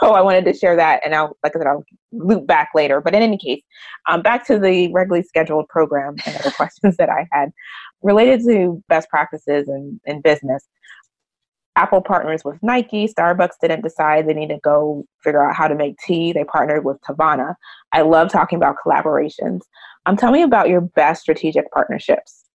So 0.00 0.12
I 0.12 0.22
wanted 0.22 0.46
to 0.46 0.54
share 0.54 0.74
that, 0.76 1.02
and 1.04 1.14
I'll 1.14 1.36
like 1.42 1.54
I 1.54 1.58
said, 1.58 1.66
I'll 1.66 1.84
loop 2.10 2.46
back 2.46 2.70
later. 2.74 3.02
But 3.02 3.14
in 3.14 3.22
any 3.22 3.36
case, 3.36 3.60
um, 4.08 4.22
back 4.22 4.46
to 4.46 4.58
the 4.58 4.90
regularly 4.90 5.22
scheduled 5.22 5.68
program 5.68 6.16
and 6.24 6.34
other 6.36 6.50
questions 6.56 6.96
that 6.96 7.10
I 7.10 7.28
had 7.30 7.50
related 8.02 8.40
to 8.46 8.82
best 8.88 9.10
practices 9.10 9.68
in, 9.68 10.00
in 10.06 10.22
business. 10.22 10.66
Apple 11.76 12.00
partners 12.00 12.42
with 12.42 12.58
Nike. 12.62 13.06
Starbucks 13.06 13.58
didn't 13.60 13.82
decide 13.82 14.26
they 14.26 14.32
need 14.32 14.48
to 14.48 14.58
go 14.64 15.04
figure 15.22 15.46
out 15.46 15.54
how 15.54 15.68
to 15.68 15.74
make 15.74 15.98
tea. 15.98 16.32
They 16.32 16.44
partnered 16.44 16.86
with 16.86 16.96
Teavana. 17.02 17.54
I 17.92 18.00
love 18.00 18.30
talking 18.30 18.56
about 18.56 18.76
collaborations. 18.84 19.60
Um, 20.06 20.16
tell 20.16 20.32
me 20.32 20.42
about 20.42 20.70
your 20.70 20.80
best 20.80 21.20
strategic 21.20 21.70
partnerships. 21.70 22.45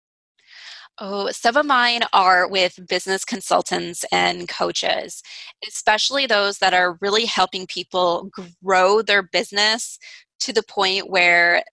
Oh, 1.03 1.31
some 1.31 1.57
of 1.57 1.65
mine 1.65 2.01
are 2.13 2.47
with 2.47 2.79
business 2.87 3.25
consultants 3.25 4.05
and 4.11 4.47
coaches, 4.47 5.23
especially 5.67 6.27
those 6.27 6.59
that 6.59 6.75
are 6.75 6.99
really 7.01 7.25
helping 7.25 7.65
people 7.65 8.29
grow 8.63 9.01
their 9.01 9.23
business 9.23 9.97
to 10.41 10.53
the 10.53 10.61
point 10.61 11.09
where 11.09 11.63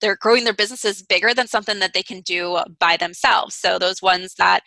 they're 0.00 0.16
growing 0.16 0.44
their 0.44 0.54
businesses 0.54 1.02
bigger 1.02 1.34
than 1.34 1.48
something 1.48 1.80
that 1.80 1.92
they 1.92 2.02
can 2.02 2.22
do 2.22 2.60
by 2.78 2.96
themselves. 2.96 3.54
So, 3.54 3.78
those 3.78 4.00
ones 4.00 4.36
that 4.38 4.62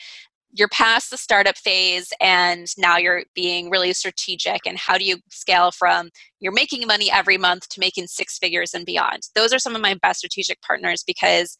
you're 0.53 0.69
past 0.69 1.09
the 1.09 1.17
startup 1.17 1.57
phase 1.57 2.13
and 2.21 2.67
now 2.77 2.97
you're 2.97 3.23
being 3.33 3.71
really 3.71 3.91
strategic 3.91 4.67
and 4.67 4.77
how 4.77 4.99
do 4.99 5.03
you 5.03 5.17
scale 5.31 5.71
from 5.71 6.11
you're 6.39 6.53
making 6.53 6.85
money 6.85 7.11
every 7.11 7.37
month 7.37 7.67
to 7.69 7.79
making 7.79 8.05
six 8.07 8.37
figures 8.37 8.73
and 8.73 8.85
beyond 8.85 9.23
those 9.35 9.51
are 9.51 9.59
some 9.59 9.75
of 9.75 9.81
my 9.81 9.95
best 9.95 10.19
strategic 10.19 10.61
partners 10.61 11.03
because 11.05 11.57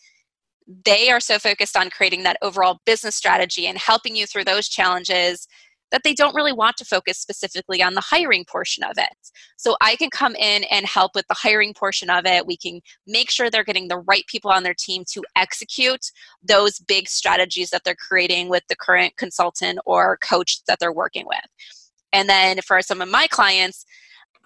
they 0.68 1.10
are 1.10 1.20
so 1.20 1.40
focused 1.40 1.78
on 1.78 1.90
creating 1.90 2.24
that 2.24 2.38
overall 2.42 2.80
business 2.86 3.16
strategy 3.16 3.68
and 3.68 3.78
helping 3.78 4.16
you 4.16 4.26
through 4.26 4.46
those 4.46 4.68
challenges 4.68 5.48
that 5.92 6.02
they 6.04 6.14
don't 6.14 6.36
really 6.36 6.52
want 6.52 6.76
to 6.78 6.86
focus 6.86 7.18
specifically 7.18 7.82
on 7.82 7.94
the 7.94 8.02
hiring 8.02 8.44
portion 8.44 8.84
of 8.84 8.98
it. 8.98 9.16
So 9.58 9.78
I 9.82 9.96
can 9.96 10.10
come 10.10 10.36
in 10.36 10.64
and 10.66 10.86
help 10.86 11.12
with 11.14 11.28
the 11.28 11.36
hiring 11.36 11.74
portion 11.74 12.10
of 12.10 12.26
it. 12.26 12.48
We 12.48 12.58
can 12.58 12.82
make 13.06 13.30
sure 13.30 13.50
they're 13.50 13.64
getting 13.64 13.88
the 13.88 14.00
right 14.00 14.26
people 14.28 14.52
on 14.52 14.64
their 14.64 14.74
team 14.74 15.04
to 15.12 15.24
execute 15.36 16.12
those 16.44 16.80
big 16.80 17.08
strategies 17.08 17.70
that 17.70 17.84
they're 17.86 17.96
creating 17.96 18.50
with 18.50 18.64
the 18.68 18.76
current 18.76 19.16
consultant 19.18 19.80
or 19.86 20.18
coach 20.18 20.64
that 20.68 20.80
they're 20.80 20.92
working 20.92 21.26
with. 21.28 21.46
And 22.12 22.28
then 22.28 22.62
for 22.62 22.82
some 22.82 23.02
of 23.02 23.10
my 23.10 23.28
clients, 23.28 23.86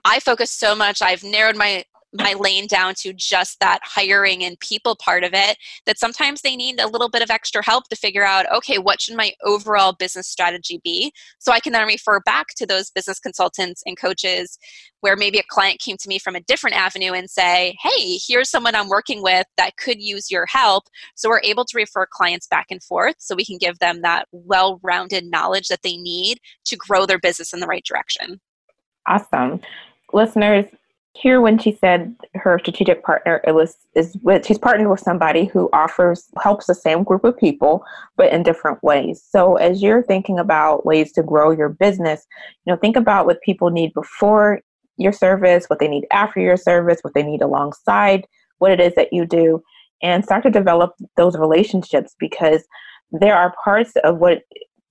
I 0.05 0.19
focus 0.19 0.51
so 0.51 0.75
much, 0.75 1.01
I've 1.01 1.23
narrowed 1.23 1.55
my 1.55 1.83
my 2.13 2.33
lane 2.33 2.67
down 2.67 2.93
to 2.95 3.13
just 3.13 3.59
that 3.59 3.79
hiring 3.83 4.43
and 4.43 4.59
people 4.59 4.95
part 4.95 5.23
of 5.23 5.31
it 5.33 5.57
that 5.85 5.99
sometimes 5.99 6.41
they 6.41 6.55
need 6.55 6.79
a 6.79 6.87
little 6.87 7.09
bit 7.09 7.21
of 7.21 7.29
extra 7.29 7.63
help 7.63 7.87
to 7.87 7.95
figure 7.95 8.25
out 8.25 8.45
okay 8.53 8.77
what 8.77 9.01
should 9.01 9.15
my 9.15 9.31
overall 9.43 9.93
business 9.93 10.27
strategy 10.27 10.79
be? 10.83 11.11
So 11.39 11.51
i 11.51 11.59
can 11.59 11.73
then 11.73 11.87
refer 11.87 12.19
back 12.21 12.47
to 12.57 12.65
those 12.65 12.89
business 12.89 13.19
consultants 13.19 13.83
and 13.85 13.97
coaches 13.97 14.57
where 15.01 15.15
maybe 15.15 15.39
a 15.39 15.43
client 15.49 15.79
came 15.79 15.95
to 15.97 16.09
me 16.09 16.19
from 16.19 16.35
a 16.35 16.41
different 16.41 16.75
avenue 16.75 17.13
and 17.13 17.29
say 17.29 17.75
hey 17.81 18.17
here's 18.27 18.49
someone 18.49 18.75
i'm 18.75 18.89
working 18.89 19.21
with 19.21 19.45
that 19.57 19.77
could 19.77 20.01
use 20.01 20.31
your 20.31 20.45
help. 20.45 20.85
So 21.15 21.29
we're 21.29 21.41
able 21.41 21.65
to 21.65 21.77
refer 21.77 22.05
clients 22.11 22.47
back 22.47 22.67
and 22.69 22.83
forth 22.83 23.15
so 23.19 23.35
we 23.35 23.45
can 23.45 23.57
give 23.57 23.79
them 23.79 24.01
that 24.01 24.27
well-rounded 24.31 25.25
knowledge 25.25 25.67
that 25.67 25.81
they 25.83 25.97
need 25.97 26.39
to 26.65 26.75
grow 26.75 27.05
their 27.05 27.19
business 27.19 27.53
in 27.53 27.59
the 27.59 27.67
right 27.67 27.83
direction. 27.83 28.39
Awesome. 29.07 29.61
Listeners 30.13 30.65
here 31.19 31.41
when 31.41 31.57
she 31.57 31.73
said 31.73 32.15
her 32.35 32.57
strategic 32.59 33.03
partner 33.03 33.41
it 33.45 33.53
was 33.53 33.75
is 33.95 34.17
with 34.23 34.45
she's 34.45 34.57
partnered 34.57 34.89
with 34.89 34.99
somebody 34.99 35.45
who 35.45 35.69
offers 35.73 36.29
helps 36.41 36.67
the 36.67 36.75
same 36.75 37.03
group 37.03 37.23
of 37.23 37.37
people 37.37 37.83
but 38.15 38.31
in 38.31 38.43
different 38.43 38.81
ways. 38.83 39.23
So 39.29 39.55
as 39.57 39.81
you're 39.81 40.03
thinking 40.03 40.39
about 40.39 40.85
ways 40.85 41.11
to 41.13 41.23
grow 41.23 41.51
your 41.51 41.69
business 41.69 42.25
you 42.65 42.71
know 42.71 42.77
think 42.77 42.95
about 42.95 43.25
what 43.25 43.41
people 43.41 43.69
need 43.69 43.93
before 43.93 44.61
your 44.97 45.11
service 45.11 45.65
what 45.67 45.79
they 45.79 45.87
need 45.87 46.05
after 46.11 46.39
your 46.39 46.57
service 46.57 46.99
what 47.01 47.13
they 47.13 47.23
need 47.23 47.41
alongside 47.41 48.25
what 48.59 48.71
it 48.71 48.79
is 48.79 48.95
that 48.95 49.11
you 49.11 49.25
do 49.25 49.61
and 50.01 50.23
start 50.23 50.43
to 50.43 50.49
develop 50.49 50.93
those 51.17 51.37
relationships 51.37 52.15
because 52.19 52.63
there 53.11 53.35
are 53.35 53.53
parts 53.63 53.93
of 54.03 54.17
what 54.17 54.43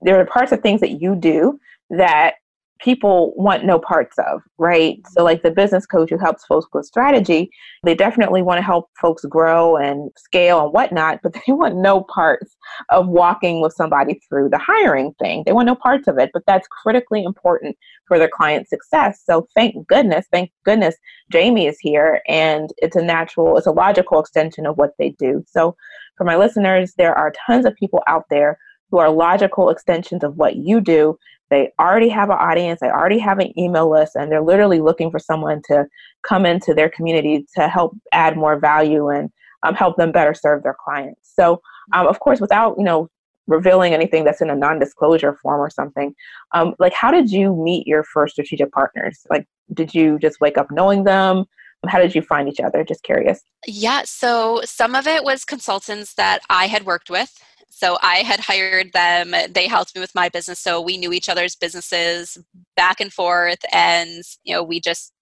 there 0.02 0.20
are 0.20 0.26
parts 0.26 0.52
of 0.52 0.60
things 0.60 0.80
that 0.80 1.00
you 1.00 1.14
do 1.16 1.58
that 1.90 2.34
people 2.80 3.32
want 3.36 3.64
no 3.64 3.78
parts 3.78 4.16
of, 4.18 4.42
right? 4.58 4.98
Mm-hmm. 4.98 5.12
So, 5.12 5.24
like 5.24 5.42
the 5.42 5.50
business 5.50 5.86
coach 5.86 6.10
who 6.10 6.18
helps 6.18 6.44
folks 6.44 6.66
with 6.72 6.86
strategy, 6.86 7.50
they 7.84 7.94
definitely 7.94 8.42
want 8.42 8.58
to 8.58 8.62
help 8.62 8.90
folks 9.00 9.24
grow 9.24 9.76
and 9.76 10.10
scale 10.16 10.64
and 10.64 10.72
whatnot, 10.72 11.20
but 11.22 11.34
they 11.46 11.52
want 11.52 11.76
no 11.76 12.02
parts 12.02 12.56
of 12.90 13.08
walking 13.08 13.60
with 13.60 13.72
somebody 13.72 14.20
through 14.28 14.48
the 14.50 14.58
hiring 14.58 15.12
thing. 15.20 15.42
They 15.44 15.52
want 15.52 15.66
no 15.66 15.74
parts 15.74 16.08
of 16.08 16.18
it, 16.18 16.30
but 16.32 16.42
that's 16.46 16.68
critically 16.68 17.24
important 17.24 17.76
for 18.06 18.18
their 18.18 18.28
client 18.28 18.68
success. 18.68 19.22
So, 19.24 19.48
thank 19.54 19.86
goodness, 19.86 20.26
thank 20.30 20.50
goodness 20.64 20.96
Jamie 21.30 21.66
is 21.66 21.78
here 21.80 22.20
and 22.28 22.70
it's 22.78 22.96
a 22.96 23.02
natural, 23.02 23.56
it's 23.56 23.66
a 23.66 23.72
logical 23.72 24.20
extension 24.20 24.66
of 24.66 24.76
what 24.76 24.92
they 24.98 25.10
do. 25.10 25.44
So, 25.48 25.76
for 26.16 26.24
my 26.24 26.36
listeners, 26.36 26.94
there 26.96 27.14
are 27.14 27.32
tons 27.46 27.64
of 27.64 27.76
people 27.76 28.02
out 28.06 28.24
there 28.30 28.58
who 28.90 28.98
are 28.98 29.10
logical 29.10 29.70
extensions 29.70 30.24
of 30.24 30.36
what 30.36 30.56
you 30.56 30.80
do 30.80 31.16
they 31.50 31.70
already 31.80 32.08
have 32.08 32.30
an 32.30 32.36
audience, 32.38 32.80
they 32.80 32.90
already 32.90 33.18
have 33.18 33.38
an 33.38 33.58
email 33.58 33.90
list, 33.90 34.16
and 34.16 34.30
they're 34.30 34.42
literally 34.42 34.80
looking 34.80 35.10
for 35.10 35.18
someone 35.18 35.62
to 35.68 35.86
come 36.22 36.44
into 36.44 36.74
their 36.74 36.88
community 36.88 37.46
to 37.56 37.68
help 37.68 37.96
add 38.12 38.36
more 38.36 38.58
value 38.58 39.08
and 39.08 39.30
um, 39.62 39.74
help 39.74 39.96
them 39.96 40.12
better 40.12 40.34
serve 40.34 40.62
their 40.62 40.76
clients. 40.84 41.32
So, 41.34 41.60
um, 41.92 42.06
of 42.06 42.20
course, 42.20 42.40
without 42.40 42.76
you 42.78 42.84
know 42.84 43.08
revealing 43.46 43.94
anything 43.94 44.24
that's 44.24 44.42
in 44.42 44.50
a 44.50 44.54
non-disclosure 44.54 45.38
form 45.42 45.60
or 45.60 45.70
something, 45.70 46.14
um, 46.52 46.74
like 46.78 46.92
how 46.92 47.10
did 47.10 47.30
you 47.30 47.56
meet 47.56 47.86
your 47.86 48.04
first 48.04 48.34
strategic 48.34 48.70
partners? 48.72 49.20
Like, 49.30 49.46
did 49.72 49.94
you 49.94 50.18
just 50.18 50.40
wake 50.40 50.58
up 50.58 50.70
knowing 50.70 51.04
them? 51.04 51.44
How 51.86 51.98
did 51.98 52.14
you 52.14 52.22
find 52.22 52.48
each 52.48 52.60
other? 52.60 52.82
Just 52.84 53.04
curious. 53.04 53.40
Yeah, 53.66 54.02
so 54.04 54.62
some 54.64 54.94
of 54.94 55.06
it 55.06 55.22
was 55.24 55.44
consultants 55.44 56.14
that 56.14 56.40
I 56.50 56.66
had 56.66 56.84
worked 56.84 57.08
with 57.08 57.40
so 57.70 57.98
I 58.02 58.16
had 58.16 58.40
hired 58.40 58.92
them. 58.92 59.34
They 59.50 59.68
helped 59.68 59.94
me 59.94 60.00
with 60.00 60.14
my 60.14 60.28
business. 60.28 60.58
So 60.58 60.80
we 60.80 60.96
knew 60.96 61.12
each 61.12 61.28
other's 61.28 61.54
businesses 61.54 62.38
back 62.76 63.00
and 63.00 63.12
forth. 63.12 63.58
And, 63.72 64.22
you 64.42 64.54
know, 64.54 64.62
we 64.62 64.80
just 64.80 65.12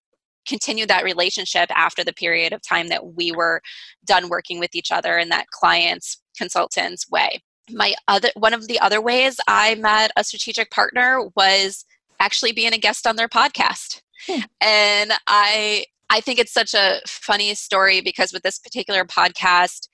continued 0.47 0.89
that 0.89 1.05
relationship 1.05 1.71
after 1.75 2.05
the 2.05 2.13
period 2.13 2.53
of 2.53 2.63
time 2.63 2.89
that 2.89 3.15
we 3.15 3.33
were 3.33 3.61
done 4.07 4.29
working 4.29 4.59
with 4.59 4.75
each 4.75 4.93
other 4.93 5.19
in 5.19 5.29
that 5.31 5.51
client's 5.51 6.23
consultant's 6.39 7.09
way. 7.11 7.43
My 7.71 7.95
other 8.07 8.31
one 8.35 8.55
of 8.55 8.69
the 8.69 8.79
other 8.79 9.01
ways 9.01 9.39
I 9.49 9.75
met 9.75 10.13
a 10.17 10.23
strategic 10.23 10.71
partner 10.71 11.23
was 11.35 11.85
actually 12.21 12.53
being 12.53 12.73
a 12.73 12.79
guest 12.79 13.09
on 13.09 13.17
their 13.17 13.29
podcast. 13.29 14.01
Hmm. 14.29 14.43
And 14.61 15.13
I 15.27 15.87
I 16.09 16.21
think 16.21 16.39
it's 16.39 16.53
such 16.53 16.75
a 16.75 17.01
funny 17.09 17.55
story 17.55 18.01
because 18.01 18.33
with 18.33 18.45
this 18.45 18.61
particular 18.61 19.05
podcast, 19.05 19.89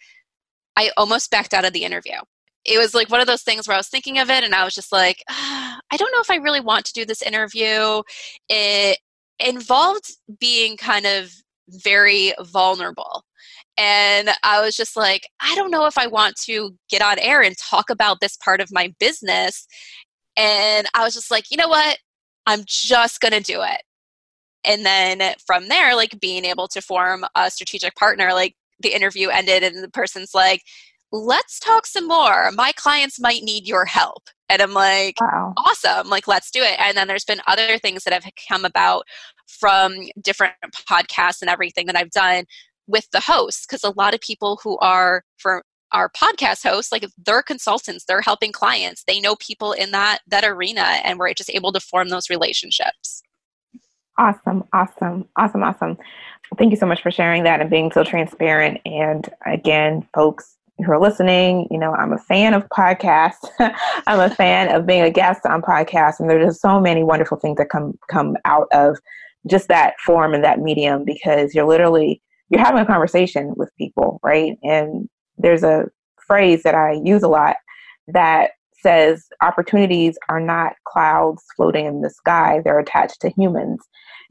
I 0.77 0.91
almost 0.99 1.31
backed 1.31 1.55
out 1.55 1.65
of 1.65 1.73
the 1.73 1.85
interview 1.85 2.19
it 2.65 2.79
was 2.79 2.95
like 2.95 3.11
one 3.11 3.21
of 3.21 3.27
those 3.27 3.43
things 3.43 3.67
where 3.67 3.75
I 3.75 3.79
was 3.79 3.89
thinking 3.89 4.19
of 4.19 4.31
it 4.31 4.45
and 4.45 4.55
I 4.55 4.65
was 4.65 4.75
just 4.75 4.93
like, 4.93 5.23
I 5.29 5.97
don't 5.97 6.13
know 6.13 6.21
if 6.21 6.31
I 6.31 6.37
really 6.37 6.61
want 6.61 6.85
to 6.87 6.93
do 6.93 7.05
this 7.05 7.23
interview. 7.23 8.03
It 8.49 8.99
involved 9.39 10.13
being 10.39 10.77
kind 10.77 11.07
of 11.07 11.33
very 11.69 12.33
vulnerable. 12.41 13.25
And 13.79 14.31
I 14.43 14.61
was 14.61 14.77
just 14.77 14.97
like, 14.97 15.27
I 15.41 15.55
don't 15.55 15.71
know 15.71 15.87
if 15.87 15.97
I 15.97 16.07
want 16.07 16.37
to 16.45 16.77
get 16.91 17.03
on 17.03 17.19
air 17.19 17.43
and 17.43 17.57
talk 17.59 17.91
about 17.91 18.21
this 18.21 18.37
part 18.37 18.61
of 18.61 18.69
my 18.71 18.93
business. 19.01 19.67
And 20.37 20.87
I 20.95 21.05
was 21.05 21.15
just 21.15 21.31
like, 21.31 21.51
you 21.51 21.57
know 21.57 21.69
what? 21.69 21.99
I'm 22.47 22.63
just 22.67 23.21
going 23.21 23.33
to 23.33 23.41
do 23.41 23.63
it. 23.63 23.83
And 24.65 24.85
then 24.85 25.35
from 25.47 25.69
there, 25.69 25.97
like 25.97 26.21
being 26.21 26.45
able 26.45 26.69
to 26.69 26.83
form 26.83 27.25
a 27.35 27.51
strategic 27.51 27.97
partner, 27.97 28.33
like 28.33 28.55
the 28.81 28.95
interview 28.95 29.29
ended 29.29 29.63
and 29.63 29.83
the 29.83 29.91
person's 29.91 30.35
like, 30.35 30.63
let's 31.13 31.61
talk 31.61 31.87
some 31.87 32.09
more. 32.09 32.51
My 32.53 32.73
clients 32.73 33.21
might 33.21 33.43
need 33.43 33.69
your 33.69 33.85
help. 33.85 34.25
And 34.49 34.61
I'm 34.61 34.73
like, 34.73 35.21
wow. 35.21 35.55
awesome. 35.57 36.09
Like, 36.09 36.27
let's 36.27 36.51
do 36.51 36.61
it. 36.63 36.79
And 36.79 36.97
then 36.97 37.07
there's 37.09 37.25
been 37.25 37.41
other 37.47 37.79
things 37.79 38.05
that 38.05 38.13
have 38.13 38.31
come 38.49 38.65
about 38.65 39.07
from 39.47 39.95
different 40.21 40.55
podcasts 40.91 41.41
and 41.41 41.51
everything 41.51 41.87
that 41.87 41.97
I've 41.97 42.11
done 42.11 42.45
with 42.87 43.09
the 43.13 43.21
hosts. 43.21 43.67
Because 43.67 43.85
a 43.85 43.95
lot 43.97 44.15
of 44.15 44.21
people 44.21 44.59
who 44.63 44.79
are 44.79 45.23
for 45.39 45.63
our 45.93 46.11
podcast 46.11 46.63
hosts, 46.67 46.91
like 46.91 47.05
they're 47.25 47.43
consultants, 47.43 48.05
they're 48.05 48.23
helping 48.23 48.53
clients. 48.53 49.05
They 49.07 49.21
know 49.21 49.37
people 49.37 49.73
in 49.73 49.91
that 49.93 50.21
that 50.27 50.45
arena, 50.45 51.01
and 51.05 51.19
we're 51.19 51.35
just 51.35 51.51
able 51.51 51.73
to 51.73 51.81
form 51.81 52.09
those 52.09 52.31
relationships. 52.31 53.23
Awesome, 54.19 54.65
awesome, 54.73 55.27
awesome, 55.37 55.63
awesome. 55.63 55.99
Thank 56.59 56.71
you 56.71 56.77
so 56.77 56.87
much 56.87 57.03
for 57.03 57.11
sharing 57.11 57.45
that 57.45 57.61
and 57.61 57.71
being 57.71 57.91
so 57.93 58.05
transparent. 58.05 58.81
And 58.85 59.27
again, 59.47 60.07
folks, 60.15 60.57
who 60.83 60.93
are 60.93 61.01
listening, 61.01 61.67
you 61.71 61.79
know, 61.79 61.93
I'm 61.95 62.13
a 62.13 62.19
fan 62.19 62.55
of 62.55 62.69
podcasts. 62.69 63.49
I'm 64.07 64.21
a 64.21 64.35
fan 64.35 64.75
of 64.75 64.87
being 64.87 65.03
a 65.03 65.11
guest 65.11 65.47
on 65.47 65.63
podcasts, 65.63 66.21
and 66.21 66.29
there's 66.29 66.47
just 66.47 66.61
so 66.61 66.81
many 66.81 67.03
wonderful 67.03 67.39
things 67.39 67.59
that 67.59 67.69
come 67.71 67.99
come 68.11 68.37
out 68.45 68.69
of 68.73 68.99
just 69.49 69.69
that 69.69 69.95
form 70.01 70.35
and 70.35 70.45
that 70.45 70.61
medium 70.61 71.05
because 71.05 71.55
you're 71.55 71.67
literally 71.67 72.23
you're 72.51 72.61
having 72.61 72.83
a 72.83 72.87
conversation 72.87 73.55
with 73.57 73.71
people, 73.79 74.21
right? 74.23 74.59
And 74.63 75.09
there's 75.39 75.63
a 75.63 75.87
phrase 76.27 76.63
that 76.63 76.75
I 76.75 77.01
use 77.03 77.23
a 77.23 77.29
lot 77.29 77.57
that 78.09 78.51
says 78.83 79.27
opportunities 79.41 80.19
are 80.29 80.41
not 80.41 80.75
clouds 80.87 81.43
floating 81.57 81.87
in 81.87 82.03
the 82.03 82.11
sky, 82.11 82.61
they're 82.65 82.79
attached 82.79 83.21
to 83.21 83.31
humans. 83.31 83.81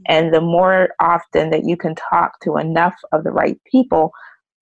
And 0.07 0.33
the 0.33 0.41
more 0.41 0.89
often 0.99 1.51
that 1.51 1.65
you 1.65 1.77
can 1.77 1.95
talk 1.95 2.39
to 2.41 2.57
enough 2.57 2.95
of 3.11 3.23
the 3.23 3.31
right 3.31 3.59
people, 3.71 4.11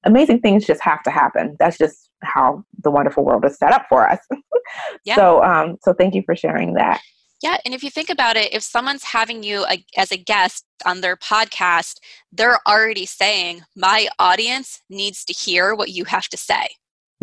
amazing 0.05 0.41
things 0.41 0.65
just 0.65 0.81
have 0.81 1.03
to 1.03 1.11
happen. 1.11 1.55
That's 1.59 1.77
just 1.77 2.09
how 2.23 2.63
the 2.83 2.91
wonderful 2.91 3.23
world 3.25 3.45
is 3.45 3.57
set 3.57 3.73
up 3.73 3.85
for 3.89 4.09
us. 4.09 4.19
yeah. 5.05 5.15
So, 5.15 5.43
um, 5.43 5.77
so 5.83 5.93
thank 5.93 6.15
you 6.15 6.23
for 6.25 6.35
sharing 6.35 6.73
that. 6.73 7.01
Yeah, 7.41 7.57
and 7.63 7.73
if 7.73 7.83
you 7.83 7.89
think 7.89 8.09
about 8.09 8.35
it, 8.35 8.53
if 8.53 8.63
someone's 8.63 9.03
having 9.03 9.43
you 9.43 9.65
a, 9.69 9.83
as 9.95 10.11
a 10.11 10.17
guest 10.17 10.65
on 10.85 10.99
their 10.99 11.15
podcast, 11.15 11.99
they're 12.33 12.59
already 12.67 13.05
saying, 13.05 13.61
"My 13.77 14.09
audience 14.19 14.81
needs 14.89 15.23
to 15.25 15.33
hear 15.33 15.73
what 15.73 15.89
you 15.89 16.03
have 16.03 16.27
to 16.29 16.37
say." 16.37 16.67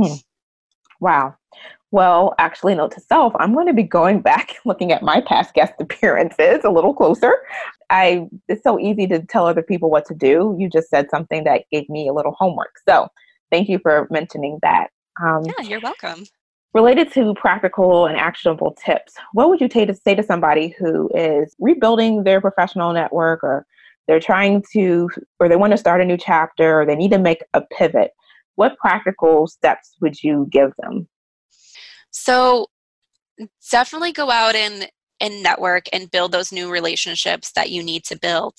Hmm. 0.00 0.14
Wow. 1.00 1.36
Well, 1.92 2.34
actually, 2.38 2.74
note 2.74 2.92
to 2.92 3.00
self, 3.00 3.32
I'm 3.38 3.54
going 3.54 3.68
to 3.68 3.72
be 3.72 3.84
going 3.84 4.20
back 4.20 4.50
and 4.50 4.58
looking 4.64 4.92
at 4.92 5.02
my 5.02 5.20
past 5.20 5.54
guest 5.54 5.74
appearances 5.80 6.64
a 6.64 6.70
little 6.70 6.94
closer. 6.94 7.34
I 7.90 8.26
it's 8.48 8.62
so 8.64 8.78
easy 8.78 9.06
to 9.08 9.22
tell 9.22 9.46
other 9.46 9.62
people 9.62 9.90
what 9.90 10.04
to 10.06 10.14
do. 10.14 10.56
You 10.58 10.68
just 10.68 10.88
said 10.88 11.08
something 11.10 11.44
that 11.44 11.62
gave 11.70 11.88
me 11.88 12.08
a 12.08 12.12
little 12.12 12.34
homework. 12.38 12.74
So, 12.88 13.08
thank 13.50 13.68
you 13.68 13.78
for 13.78 14.08
mentioning 14.10 14.58
that. 14.62 14.88
Um, 15.22 15.44
yeah, 15.44 15.64
you're 15.64 15.80
welcome. 15.80 16.24
Related 16.74 17.10
to 17.12 17.34
practical 17.34 18.04
and 18.04 18.18
actionable 18.18 18.76
tips, 18.84 19.14
what 19.32 19.48
would 19.48 19.60
you 19.60 19.68
say 19.72 19.86
to 19.86 19.94
say 19.94 20.14
to 20.14 20.22
somebody 20.22 20.74
who 20.78 21.08
is 21.14 21.54
rebuilding 21.58 22.24
their 22.24 22.40
professional 22.40 22.92
network 22.92 23.42
or 23.42 23.64
they're 24.06 24.20
trying 24.20 24.62
to 24.72 25.08
or 25.40 25.48
they 25.48 25.56
want 25.56 25.70
to 25.70 25.78
start 25.78 26.02
a 26.02 26.04
new 26.04 26.18
chapter 26.18 26.80
or 26.80 26.84
they 26.84 26.96
need 26.96 27.12
to 27.12 27.18
make 27.18 27.42
a 27.54 27.62
pivot? 27.62 28.10
What 28.56 28.76
practical 28.76 29.46
steps 29.46 29.96
would 30.00 30.22
you 30.22 30.48
give 30.50 30.72
them? 30.78 31.08
So 32.16 32.68
definitely 33.70 34.12
go 34.12 34.30
out 34.30 34.54
and 34.54 34.88
and 35.20 35.42
network 35.42 35.86
and 35.92 36.10
build 36.10 36.32
those 36.32 36.52
new 36.52 36.70
relationships 36.70 37.52
that 37.52 37.70
you 37.70 37.82
need 37.82 38.04
to 38.04 38.18
build. 38.18 38.54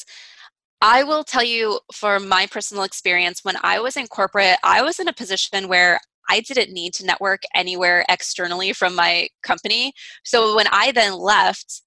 I 0.82 1.04
will 1.04 1.24
tell 1.24 1.44
you 1.44 1.80
from 1.94 2.28
my 2.28 2.48
personal 2.48 2.84
experience 2.84 3.44
when 3.44 3.56
I 3.64 3.80
was 3.80 3.98
in 3.98 4.08
corporate, 4.08 4.58
I 4.64 4.82
was 4.82 5.00
in 5.00 5.08
a 5.08 5.14
position 5.14 5.68
where 5.68 6.00
I 6.30 6.40
didn't 6.42 6.74
need 6.74 6.94
to 6.96 7.06
network 7.06 7.44
anywhere 7.56 8.06
externally 8.10 8.74
from 8.74 8.96
my 8.96 9.28
company. 9.44 9.94
So 10.24 10.56
when 10.56 10.68
I 10.72 10.92
then 10.92 11.14
left 11.14 11.82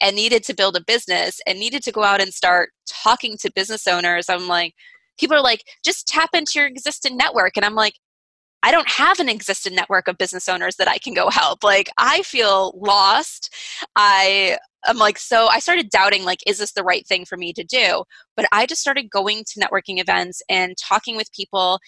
and 0.00 0.14
needed 0.14 0.44
to 0.44 0.54
build 0.54 0.76
a 0.76 0.84
business 0.84 1.40
and 1.46 1.58
needed 1.58 1.82
to 1.84 1.92
go 1.92 2.04
out 2.04 2.20
and 2.20 2.32
start 2.32 2.70
talking 2.88 3.36
to 3.38 3.52
business 3.52 3.86
owners, 3.86 4.28
I'm 4.28 4.46
like, 4.46 4.74
people 5.18 5.36
are 5.36 5.42
like, 5.42 5.64
just 5.84 6.06
tap 6.06 6.30
into 6.32 6.52
your 6.56 6.66
existing 6.66 7.16
network. 7.16 7.56
And 7.56 7.64
I'm 7.64 7.74
like, 7.74 7.94
I 8.62 8.70
don't 8.72 8.88
have 8.88 9.20
an 9.20 9.28
existing 9.28 9.74
network 9.74 10.08
of 10.08 10.18
business 10.18 10.48
owners 10.48 10.76
that 10.76 10.88
I 10.88 10.98
can 10.98 11.14
go 11.14 11.30
help. 11.30 11.62
Like 11.62 11.90
I 11.96 12.22
feel 12.22 12.72
lost. 12.76 13.54
I 13.96 14.58
am 14.86 14.98
like 14.98 15.18
so 15.18 15.46
I 15.48 15.58
started 15.60 15.90
doubting 15.90 16.24
like 16.24 16.40
is 16.46 16.58
this 16.58 16.72
the 16.72 16.84
right 16.84 17.06
thing 17.06 17.24
for 17.24 17.36
me 17.36 17.52
to 17.52 17.64
do? 17.64 18.04
But 18.36 18.46
I 18.52 18.66
just 18.66 18.80
started 18.80 19.10
going 19.10 19.44
to 19.48 19.60
networking 19.60 20.00
events 20.00 20.42
and 20.48 20.76
talking 20.76 21.16
with 21.16 21.32
people 21.32 21.78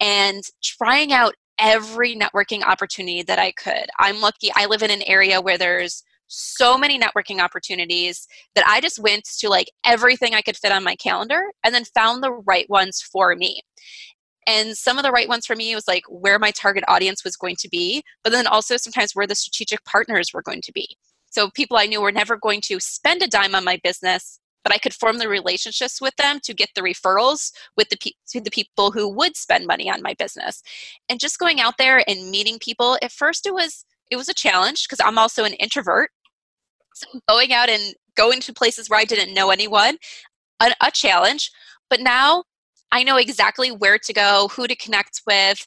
and 0.00 0.42
trying 0.62 1.12
out 1.12 1.34
every 1.58 2.16
networking 2.16 2.62
opportunity 2.62 3.22
that 3.22 3.38
I 3.38 3.52
could. 3.52 3.86
I'm 3.98 4.20
lucky 4.20 4.50
I 4.54 4.66
live 4.66 4.82
in 4.82 4.90
an 4.90 5.02
area 5.02 5.40
where 5.40 5.58
there's 5.58 6.02
so 6.26 6.76
many 6.76 6.98
networking 6.98 7.40
opportunities 7.40 8.26
that 8.54 8.66
I 8.66 8.80
just 8.80 8.98
went 8.98 9.24
to 9.38 9.48
like 9.48 9.70
everything 9.84 10.34
I 10.34 10.42
could 10.42 10.56
fit 10.56 10.72
on 10.72 10.82
my 10.82 10.96
calendar 10.96 11.42
and 11.62 11.74
then 11.74 11.84
found 11.84 12.22
the 12.22 12.32
right 12.32 12.68
ones 12.68 13.00
for 13.00 13.36
me. 13.36 13.60
And 14.46 14.76
some 14.76 14.98
of 14.98 15.04
the 15.04 15.10
right 15.10 15.28
ones 15.28 15.46
for 15.46 15.56
me 15.56 15.74
was 15.74 15.88
like 15.88 16.04
where 16.08 16.38
my 16.38 16.50
target 16.50 16.84
audience 16.88 17.24
was 17.24 17.36
going 17.36 17.56
to 17.60 17.68
be, 17.68 18.02
but 18.22 18.30
then 18.30 18.46
also 18.46 18.76
sometimes 18.76 19.12
where 19.14 19.26
the 19.26 19.34
strategic 19.34 19.84
partners 19.84 20.30
were 20.32 20.42
going 20.42 20.62
to 20.62 20.72
be. 20.72 20.96
So 21.30 21.50
people 21.50 21.76
I 21.76 21.86
knew 21.86 22.00
were 22.00 22.12
never 22.12 22.36
going 22.36 22.60
to 22.62 22.78
spend 22.78 23.22
a 23.22 23.26
dime 23.26 23.54
on 23.54 23.64
my 23.64 23.80
business, 23.82 24.38
but 24.62 24.72
I 24.72 24.78
could 24.78 24.94
form 24.94 25.18
the 25.18 25.28
relationships 25.28 26.00
with 26.00 26.14
them 26.16 26.38
to 26.44 26.54
get 26.54 26.70
the 26.74 26.80
referrals 26.80 27.52
with 27.76 27.88
the 27.88 27.96
pe- 27.96 28.12
to 28.28 28.40
the 28.40 28.50
people 28.50 28.92
who 28.92 29.08
would 29.08 29.36
spend 29.36 29.66
money 29.66 29.90
on 29.90 30.02
my 30.02 30.14
business. 30.14 30.62
And 31.08 31.18
just 31.18 31.38
going 31.38 31.60
out 31.60 31.74
there 31.76 32.02
and 32.08 32.30
meeting 32.30 32.58
people, 32.58 32.98
at 33.02 33.12
first 33.12 33.46
it 33.46 33.54
was 33.54 33.84
it 34.10 34.16
was 34.16 34.28
a 34.28 34.34
challenge 34.34 34.86
because 34.86 35.00
I'm 35.04 35.18
also 35.18 35.44
an 35.44 35.54
introvert. 35.54 36.10
So 36.94 37.06
going 37.28 37.52
out 37.52 37.68
and 37.68 37.94
going 38.16 38.40
to 38.40 38.52
places 38.52 38.88
where 38.88 39.00
I 39.00 39.04
didn't 39.04 39.34
know 39.34 39.50
anyone, 39.50 39.96
a, 40.60 40.72
a 40.80 40.90
challenge. 40.90 41.50
But 41.90 42.00
now 42.00 42.44
I 42.92 43.02
know 43.02 43.16
exactly 43.16 43.70
where 43.70 43.98
to 43.98 44.12
go, 44.12 44.48
who 44.52 44.66
to 44.66 44.76
connect 44.76 45.22
with, 45.26 45.66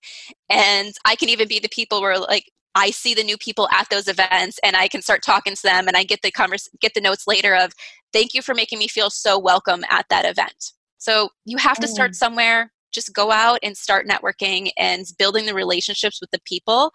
and 0.50 0.94
I 1.06 1.16
can 1.16 1.30
even 1.30 1.48
be 1.48 1.60
the 1.60 1.70
people 1.70 2.02
where 2.02 2.18
like 2.18 2.46
I 2.76 2.92
see 2.92 3.14
the 3.14 3.24
new 3.24 3.38
people 3.38 3.68
at 3.72 3.90
those 3.90 4.08
events 4.08 4.60
and 4.64 4.76
I 4.76 4.88
can 4.88 5.02
start 5.02 5.24
talking 5.24 5.56
to 5.56 5.64
them 5.64 5.88
and 5.88 5.98
I 5.98 6.04
get 6.04 6.22
the 6.22 6.32
converse 6.32 6.70
get 6.80 6.94
the 6.94 7.02
notes 7.02 7.26
later 7.26 7.56
of 7.56 7.74
thank 8.14 8.34
you 8.34 8.42
for 8.42 8.54
making 8.54 8.78
me 8.78 8.88
feel 8.88 9.10
so 9.10 9.40
welcome 9.40 9.84
at 9.90 10.06
that 10.10 10.26
event. 10.26 10.74
So 11.00 11.30
you 11.44 11.58
have 11.58 11.80
to 11.80 11.88
start 11.88 12.12
mm. 12.12 12.16
somewhere, 12.16 12.72
just 12.92 13.14
go 13.14 13.32
out 13.32 13.60
and 13.64 13.76
start 13.76 14.08
networking 14.08 14.70
and 14.78 15.06
building 15.18 15.48
the 15.48 15.54
relationships 15.54 16.22
with 16.22 16.32
the 16.32 16.42
people 16.46 16.92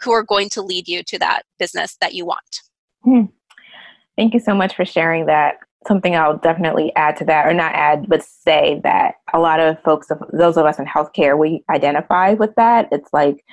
who 0.00 0.12
are 0.12 0.22
going 0.22 0.48
to 0.50 0.62
lead 0.62 0.88
you 0.88 1.02
to 1.04 1.18
that 1.18 1.42
business 1.58 1.96
that 2.00 2.14
you 2.14 2.24
want. 2.24 2.60
Hmm. 3.04 3.24
Thank 4.16 4.34
you 4.34 4.40
so 4.40 4.54
much 4.54 4.74
for 4.74 4.84
sharing 4.84 5.26
that. 5.26 5.56
Something 5.88 6.14
I'll 6.14 6.36
definitely 6.36 6.94
add 6.94 7.16
to 7.16 7.24
that, 7.24 7.46
or 7.46 7.54
not 7.54 7.74
add, 7.74 8.08
but 8.08 8.22
say 8.22 8.80
that 8.84 9.14
a 9.32 9.40
lot 9.40 9.58
of 9.58 9.82
folks, 9.82 10.08
those 10.32 10.56
of 10.56 10.66
us 10.66 10.78
in 10.78 10.84
healthcare, 10.84 11.38
we 11.38 11.64
identify 11.70 12.34
with 12.34 12.54
that. 12.56 12.88
It's 12.92 13.12
like 13.12 13.44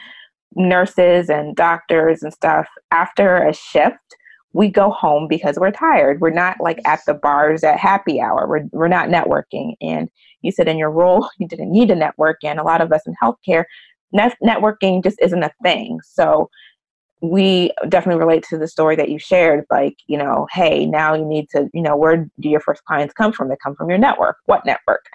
nurses 0.55 1.29
and 1.29 1.55
doctors 1.55 2.21
and 2.21 2.33
stuff 2.33 2.67
after 2.91 3.37
a 3.37 3.53
shift 3.53 4.15
we 4.55 4.69
go 4.69 4.89
home 4.89 5.27
because 5.27 5.57
we're 5.59 5.71
tired. 5.71 6.21
We're 6.21 6.29
not 6.29 6.61
like 6.61 6.79
at 6.85 7.01
the 7.05 7.13
bars 7.13 7.61
at 7.65 7.77
happy 7.77 8.21
hour. 8.21 8.47
We're, 8.47 8.63
we're 8.71 8.87
not 8.87 9.09
networking. 9.09 9.73
And 9.81 10.09
you 10.43 10.51
said 10.53 10.69
in 10.69 10.77
your 10.77 10.91
role, 10.91 11.27
you 11.39 11.47
didn't 11.47 11.71
need 11.71 11.89
to 11.89 11.95
network. 11.95 12.37
And 12.43 12.57
a 12.57 12.63
lot 12.63 12.79
of 12.79 12.93
us 12.93 13.01
in 13.05 13.13
healthcare, 13.21 13.65
net- 14.13 14.37
networking 14.41 15.03
just 15.03 15.19
isn't 15.21 15.43
a 15.43 15.51
thing. 15.61 15.99
So 16.05 16.49
we 17.29 17.71
definitely 17.89 18.19
relate 18.19 18.43
to 18.49 18.57
the 18.57 18.67
story 18.67 18.95
that 18.95 19.09
you 19.09 19.19
shared. 19.19 19.65
Like, 19.69 19.97
you 20.07 20.17
know, 20.17 20.47
hey, 20.51 20.85
now 20.85 21.13
you 21.13 21.25
need 21.25 21.49
to, 21.49 21.69
you 21.73 21.81
know, 21.81 21.95
where 21.95 22.29
do 22.39 22.49
your 22.49 22.59
first 22.59 22.83
clients 22.85 23.13
come 23.13 23.31
from? 23.31 23.49
They 23.49 23.57
come 23.61 23.75
from 23.75 23.89
your 23.89 23.97
network. 23.97 24.37
What 24.45 24.65
network? 24.65 25.05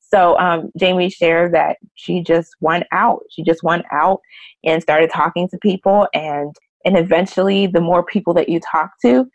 So 0.00 0.38
um, 0.38 0.70
Jamie 0.78 1.10
shared 1.10 1.54
that 1.54 1.78
she 1.94 2.22
just 2.22 2.54
went 2.60 2.84
out. 2.92 3.22
She 3.30 3.42
just 3.42 3.62
went 3.62 3.84
out 3.90 4.20
and 4.64 4.82
started 4.82 5.10
talking 5.10 5.48
to 5.48 5.58
people 5.58 6.06
and 6.14 6.54
and 6.84 6.98
eventually 6.98 7.66
the 7.66 7.80
more 7.80 8.04
people 8.04 8.34
that 8.34 8.48
you 8.48 8.60
talk 8.60 8.90
to 9.02 9.26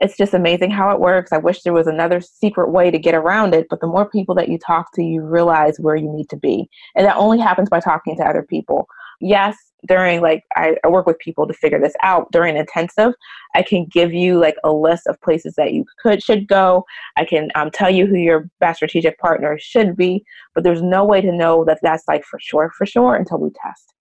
it's 0.00 0.16
just 0.16 0.34
amazing 0.34 0.70
how 0.70 0.90
it 0.90 1.00
works 1.00 1.32
i 1.32 1.38
wish 1.38 1.62
there 1.62 1.72
was 1.72 1.86
another 1.86 2.20
secret 2.20 2.70
way 2.70 2.90
to 2.90 2.98
get 2.98 3.14
around 3.14 3.54
it 3.54 3.66
but 3.68 3.80
the 3.80 3.86
more 3.86 4.08
people 4.08 4.34
that 4.34 4.48
you 4.48 4.58
talk 4.58 4.92
to 4.94 5.02
you 5.02 5.22
realize 5.22 5.78
where 5.78 5.96
you 5.96 6.10
need 6.10 6.28
to 6.28 6.36
be 6.36 6.68
and 6.94 7.06
that 7.06 7.16
only 7.16 7.38
happens 7.38 7.68
by 7.68 7.80
talking 7.80 8.16
to 8.16 8.22
other 8.22 8.42
people 8.42 8.86
yes 9.20 9.56
during 9.86 10.20
like 10.20 10.44
I, 10.56 10.76
I, 10.84 10.88
work 10.88 11.06
with 11.06 11.18
people 11.18 11.46
to 11.46 11.54
figure 11.54 11.80
this 11.80 11.94
out 12.02 12.30
during 12.32 12.56
intensive 12.56 13.12
i 13.54 13.62
can 13.62 13.86
give 13.86 14.12
you 14.12 14.38
like 14.38 14.56
a 14.64 14.72
list 14.72 15.06
of 15.06 15.20
places 15.20 15.54
that 15.56 15.72
you 15.72 15.84
could 16.02 16.22
should 16.22 16.46
go 16.46 16.84
i 17.16 17.24
can 17.24 17.50
um, 17.54 17.70
tell 17.70 17.90
you 17.90 18.06
who 18.06 18.16
your 18.16 18.48
best 18.60 18.78
strategic 18.78 19.18
partner 19.18 19.58
should 19.58 19.96
be 19.96 20.24
but 20.54 20.64
there's 20.64 20.82
no 20.82 21.04
way 21.04 21.20
to 21.20 21.32
know 21.32 21.64
that 21.64 21.78
that's 21.82 22.06
like 22.08 22.24
for 22.24 22.38
sure 22.40 22.70
for 22.76 22.86
sure 22.86 23.14
until 23.14 23.38
we 23.38 23.50
test 23.50 23.94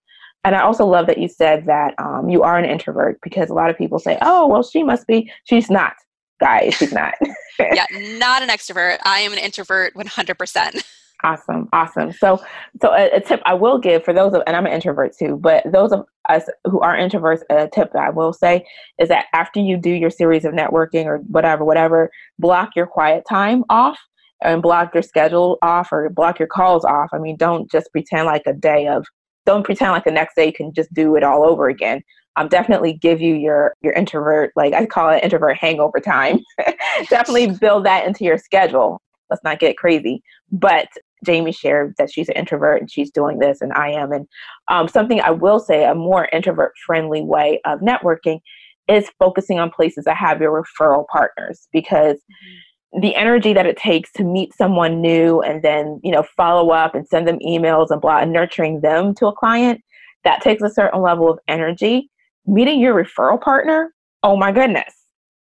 and 0.43 0.55
I 0.55 0.61
also 0.61 0.85
love 0.85 1.07
that 1.07 1.17
you 1.17 1.27
said 1.27 1.65
that 1.65 1.93
um, 1.97 2.29
you 2.29 2.43
are 2.43 2.57
an 2.57 2.65
introvert 2.65 3.19
because 3.21 3.49
a 3.49 3.53
lot 3.53 3.69
of 3.69 3.77
people 3.77 3.99
say, 3.99 4.17
oh, 4.21 4.47
well, 4.47 4.63
she 4.63 4.83
must 4.83 5.05
be. 5.05 5.31
She's 5.43 5.69
not, 5.69 5.93
guys. 6.39 6.75
She's 6.75 6.93
not. 6.93 7.13
yeah, 7.59 7.85
not 8.17 8.41
an 8.41 8.47
extrovert. 8.49 8.99
I 9.03 9.19
am 9.19 9.33
an 9.33 9.39
introvert 9.39 9.93
100%. 9.95 10.83
Awesome, 11.23 11.67
awesome. 11.73 12.13
So, 12.13 12.41
so 12.82 12.93
a, 12.93 13.10
a, 13.17 13.19
tip 13.19 13.41
I 13.45 13.53
will 13.53 13.77
give 13.77 14.05
for 14.05 14.13
those 14.13 14.34
of, 14.34 14.41
and 14.47 14.55
I'm 14.55 14.65
an 14.65 14.71
introvert 14.71 15.13
too, 15.17 15.36
but 15.36 15.63
those 15.69 15.91
of 15.91 16.05
us 16.29 16.43
who 16.63 16.79
are 16.79 16.95
introverts, 16.95 17.41
a 17.49 17.67
tip 17.67 17.91
that 17.91 18.01
I 18.01 18.10
will 18.10 18.32
say 18.32 18.65
is 18.99 19.10
that 19.10 19.25
after 19.34 19.60
you 19.60 19.75
do 19.75 19.89
your 19.89 20.12
series 20.12 20.45
of 20.45 20.53
networking 20.53 21.05
or 21.05 21.17
whatever, 21.27 21.65
whatever, 21.65 22.10
block 22.38 22.69
your 22.73 22.88
quiet 22.88 23.25
time 23.29 23.65
off 23.69 23.99
and 24.41 24.62
block 24.62 24.93
your 24.93 25.03
schedule 25.03 25.58
off 25.62 25.91
or 25.91 26.10
block 26.10 26.39
your 26.39 26.47
calls 26.47 26.86
off. 26.86 27.10
I 27.12 27.17
mean, 27.17 27.36
don't 27.36 27.69
just 27.69 27.91
pretend 27.91 28.25
like 28.25 28.43
a 28.45 28.53
day 28.53 28.88
of 28.88 29.05
don't 29.45 29.65
pretend 29.65 29.91
like 29.91 30.05
the 30.05 30.12
next 30.12 30.36
day 30.36 30.45
you 30.45 30.53
can 30.53 30.73
just 30.73 30.93
do 30.93 31.15
it 31.15 31.23
all 31.23 31.45
over 31.45 31.67
again. 31.67 32.01
Um, 32.36 32.47
definitely 32.47 32.93
give 32.93 33.19
you 33.19 33.36
your 33.36 33.73
your 33.82 33.91
introvert 33.93 34.51
like 34.55 34.73
I 34.73 34.86
call 34.86 35.10
it 35.10 35.23
introvert 35.23 35.58
hangover 35.58 35.99
time. 35.99 36.39
definitely 37.10 37.51
build 37.60 37.86
that 37.86 38.05
into 38.08 38.23
your 38.23 38.38
schedule. 38.38 39.01
Let's 39.29 39.43
not 39.43 39.60
get 39.60 39.77
crazy. 39.77 40.21
But 40.51 40.88
Jamie 41.25 41.51
shared 41.51 41.95
that 41.97 42.12
she's 42.12 42.29
an 42.29 42.36
introvert 42.36 42.82
and 42.82 42.91
she's 42.91 43.12
doing 43.12 43.39
this, 43.39 43.62
and 43.62 43.73
I 43.73 43.89
am. 43.91 44.12
And 44.12 44.27
um, 44.69 44.88
something 44.88 45.21
I 45.21 45.32
will 45.32 45.60
say, 45.60 45.86
a 45.86 45.95
more 45.95 46.29
introvert 46.32 46.73
friendly 46.86 47.21
way 47.21 47.60
of 47.65 47.79
networking 47.79 48.39
is 48.88 49.10
focusing 49.19 49.60
on 49.60 49.69
places 49.69 50.05
that 50.05 50.17
have 50.17 50.41
your 50.41 50.63
referral 50.63 51.05
partners 51.12 51.67
because. 51.71 52.15
Mm-hmm 52.15 52.55
the 52.97 53.15
energy 53.15 53.53
that 53.53 53.65
it 53.65 53.77
takes 53.77 54.12
to 54.13 54.23
meet 54.23 54.53
someone 54.55 54.99
new 54.99 55.41
and 55.41 55.62
then 55.62 55.99
you 56.03 56.12
know 56.12 56.23
follow 56.36 56.71
up 56.71 56.95
and 56.95 57.08
send 57.08 57.27
them 57.27 57.38
emails 57.39 57.88
and 57.91 58.01
blah 58.01 58.17
and 58.17 58.34
nurturing 58.34 58.82
them 58.82 59.13
to 59.13 59.27
a 59.27 59.36
client 59.36 59.82
that 60.23 60.41
takes 60.41 60.63
a 60.63 60.69
certain 60.69 61.01
level 61.01 61.29
of 61.29 61.38
energy 61.47 62.10
meeting 62.47 62.79
your 62.79 62.95
referral 62.95 63.39
partner 63.39 63.93
oh 64.23 64.36
my 64.36 64.51
goodness 64.51 64.93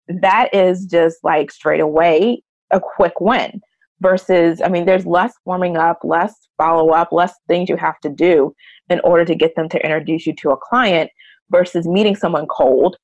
that 0.07 0.53
is 0.53 0.85
just 0.85 1.17
like 1.23 1.49
straight 1.49 1.79
away 1.79 2.41
a 2.71 2.79
quick 2.79 3.19
win 3.19 3.61
versus 4.01 4.61
i 4.61 4.69
mean 4.69 4.85
there's 4.85 5.05
less 5.05 5.33
warming 5.45 5.77
up 5.77 5.99
less 6.03 6.47
follow 6.57 6.89
up 6.89 7.11
less 7.11 7.33
things 7.47 7.69
you 7.69 7.77
have 7.77 7.99
to 7.99 8.09
do 8.09 8.53
in 8.89 8.99
order 9.01 9.25
to 9.25 9.35
get 9.35 9.55
them 9.55 9.69
to 9.69 9.83
introduce 9.83 10.25
you 10.25 10.33
to 10.35 10.49
a 10.49 10.57
client 10.57 11.09
versus 11.49 11.87
meeting 11.87 12.15
someone 12.15 12.47
cold 12.47 12.95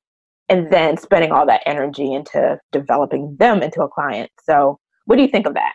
and 0.48 0.70
then 0.72 0.96
spending 0.96 1.32
all 1.32 1.46
that 1.46 1.62
energy 1.66 2.12
into 2.12 2.58
developing 2.72 3.36
them 3.38 3.62
into 3.62 3.82
a 3.82 3.88
client. 3.88 4.30
So, 4.44 4.78
what 5.06 5.16
do 5.16 5.22
you 5.22 5.28
think 5.28 5.46
of 5.46 5.54
that? 5.54 5.72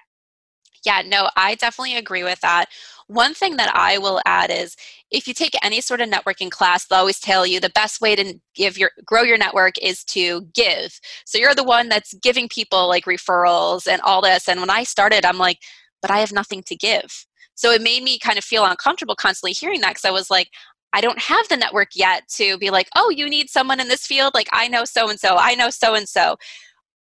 Yeah, 0.85 1.03
no, 1.05 1.29
I 1.35 1.55
definitely 1.55 1.95
agree 1.95 2.23
with 2.23 2.39
that. 2.41 2.65
One 3.11 3.33
thing 3.33 3.57
that 3.57 3.75
I 3.75 3.97
will 3.97 4.21
add 4.25 4.49
is 4.49 4.77
if 5.11 5.27
you 5.27 5.33
take 5.33 5.53
any 5.61 5.81
sort 5.81 5.99
of 5.99 6.09
networking 6.09 6.49
class, 6.49 6.85
they'll 6.85 6.99
always 6.99 7.19
tell 7.19 7.45
you 7.45 7.59
the 7.59 7.69
best 7.69 7.99
way 7.99 8.15
to 8.15 8.39
give 8.55 8.77
your 8.77 8.91
grow 9.05 9.23
your 9.23 9.37
network 9.37 9.77
is 9.79 10.05
to 10.05 10.43
give. 10.53 10.97
So 11.25 11.37
you're 11.37 11.53
the 11.53 11.63
one 11.63 11.89
that's 11.89 12.13
giving 12.13 12.47
people 12.47 12.87
like 12.87 13.03
referrals 13.03 13.85
and 13.85 14.01
all 14.03 14.21
this. 14.21 14.47
And 14.47 14.61
when 14.61 14.69
I 14.69 14.83
started, 14.83 15.25
I'm 15.25 15.37
like, 15.37 15.59
but 16.01 16.09
I 16.09 16.19
have 16.19 16.31
nothing 16.31 16.63
to 16.63 16.75
give. 16.75 17.25
So 17.55 17.71
it 17.71 17.81
made 17.81 18.01
me 18.01 18.17
kind 18.17 18.37
of 18.37 18.45
feel 18.45 18.65
uncomfortable 18.65 19.15
constantly 19.15 19.51
hearing 19.51 19.81
that 19.81 19.89
because 19.89 20.05
I 20.05 20.11
was 20.11 20.29
like, 20.29 20.47
I 20.93 21.01
don't 21.01 21.19
have 21.19 21.49
the 21.49 21.57
network 21.57 21.89
yet 21.93 22.29
to 22.35 22.57
be 22.59 22.69
like, 22.69 22.87
oh, 22.95 23.09
you 23.09 23.29
need 23.29 23.49
someone 23.49 23.81
in 23.81 23.89
this 23.89 24.07
field. 24.07 24.33
Like, 24.33 24.47
I 24.53 24.69
know 24.69 24.85
so 24.85 25.09
and 25.09 25.19
so, 25.19 25.35
I 25.37 25.55
know 25.55 25.69
so 25.69 25.95
and 25.95 26.07
so. 26.07 26.37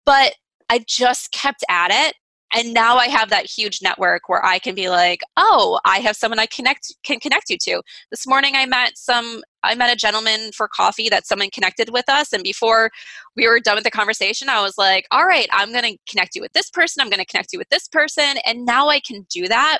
But 0.04 0.34
I 0.68 0.84
just 0.86 1.32
kept 1.32 1.64
at 1.70 1.90
it. 1.90 2.14
And 2.56 2.72
now 2.72 2.96
I 2.96 3.08
have 3.08 3.30
that 3.30 3.46
huge 3.46 3.80
network 3.82 4.28
where 4.28 4.44
I 4.44 4.58
can 4.58 4.74
be 4.74 4.88
like, 4.88 5.20
oh, 5.36 5.80
I 5.84 5.98
have 5.98 6.16
someone 6.16 6.38
I 6.38 6.46
connect 6.46 6.94
can 7.04 7.18
connect 7.18 7.50
you 7.50 7.58
to. 7.62 7.82
This 8.10 8.26
morning 8.26 8.54
I 8.54 8.66
met 8.66 8.96
some 8.96 9.42
I 9.62 9.74
met 9.74 9.92
a 9.92 9.96
gentleman 9.96 10.52
for 10.52 10.68
coffee 10.68 11.08
that 11.08 11.26
someone 11.26 11.50
connected 11.50 11.90
with 11.90 12.08
us. 12.08 12.32
And 12.32 12.42
before 12.44 12.90
we 13.36 13.48
were 13.48 13.60
done 13.60 13.74
with 13.76 13.84
the 13.84 13.90
conversation, 13.90 14.48
I 14.48 14.62
was 14.62 14.78
like, 14.78 15.06
all 15.10 15.24
right, 15.24 15.48
I'm 15.50 15.72
gonna 15.72 15.92
connect 16.08 16.34
you 16.34 16.42
with 16.42 16.52
this 16.52 16.70
person, 16.70 17.00
I'm 17.00 17.10
gonna 17.10 17.24
connect 17.24 17.52
you 17.52 17.58
with 17.58 17.70
this 17.70 17.88
person. 17.88 18.36
And 18.46 18.64
now 18.64 18.88
I 18.88 19.00
can 19.00 19.26
do 19.30 19.48
that 19.48 19.78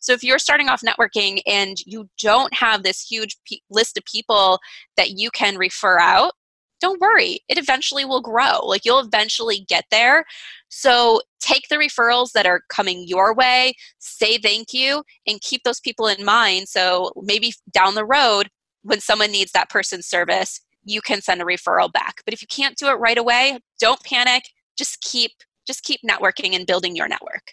so 0.00 0.12
if 0.12 0.22
you're 0.22 0.38
starting 0.38 0.68
off 0.68 0.82
networking 0.82 1.40
and 1.46 1.76
you 1.84 2.08
don't 2.20 2.54
have 2.54 2.82
this 2.82 3.00
huge 3.00 3.36
pe- 3.48 3.58
list 3.70 3.96
of 3.98 4.04
people 4.04 4.58
that 4.96 5.10
you 5.10 5.30
can 5.30 5.56
refer 5.56 5.98
out, 5.98 6.32
don't 6.80 7.00
worry. 7.00 7.40
It 7.48 7.58
eventually 7.58 8.04
will 8.04 8.20
grow. 8.20 8.60
Like 8.64 8.84
you'll 8.84 9.00
eventually 9.00 9.64
get 9.68 9.84
there. 9.90 10.24
So 10.68 11.20
take 11.40 11.68
the 11.68 11.76
referrals 11.76 12.32
that 12.32 12.46
are 12.46 12.62
coming 12.68 13.04
your 13.06 13.34
way, 13.34 13.74
say 13.98 14.38
thank 14.38 14.72
you, 14.72 15.02
and 15.26 15.40
keep 15.40 15.64
those 15.64 15.80
people 15.80 16.06
in 16.06 16.24
mind. 16.24 16.68
So 16.68 17.12
maybe 17.16 17.52
down 17.72 17.94
the 17.94 18.04
road, 18.04 18.48
when 18.82 19.00
someone 19.00 19.32
needs 19.32 19.52
that 19.52 19.70
person's 19.70 20.06
service, 20.06 20.60
you 20.84 21.00
can 21.00 21.20
send 21.20 21.42
a 21.42 21.44
referral 21.44 21.92
back. 21.92 22.22
But 22.24 22.34
if 22.34 22.42
you 22.42 22.48
can't 22.48 22.76
do 22.76 22.88
it 22.88 22.94
right 22.94 23.18
away, 23.18 23.58
don't 23.80 24.02
panic. 24.04 24.44
Just 24.76 25.00
keep 25.02 25.32
just 25.66 25.82
keep 25.82 26.00
networking 26.08 26.54
and 26.54 26.66
building 26.66 26.96
your 26.96 27.08
network. 27.08 27.52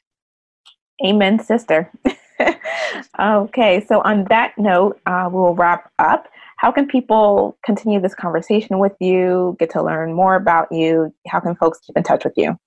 Amen, 1.06 1.44
sister. 1.44 1.92
okay, 3.20 3.86
so 3.86 4.02
on 4.02 4.24
that 4.30 4.54
note, 4.58 5.02
uh, 5.06 5.28
we'll 5.30 5.54
wrap 5.54 5.92
up. 6.00 6.28
How 6.66 6.72
can 6.72 6.88
people 6.88 7.60
continue 7.64 8.02
this 8.02 8.16
conversation 8.16 8.80
with 8.80 8.94
you, 9.00 9.56
get 9.60 9.70
to 9.74 9.84
learn 9.84 10.14
more 10.14 10.34
about 10.34 10.72
you? 10.72 11.14
How 11.28 11.40
can 11.40 11.56
folks 11.56 11.78
keep 11.86 11.96
in 11.96 12.02
touch 12.02 12.26
with 12.26 12.34
you? 12.36 12.58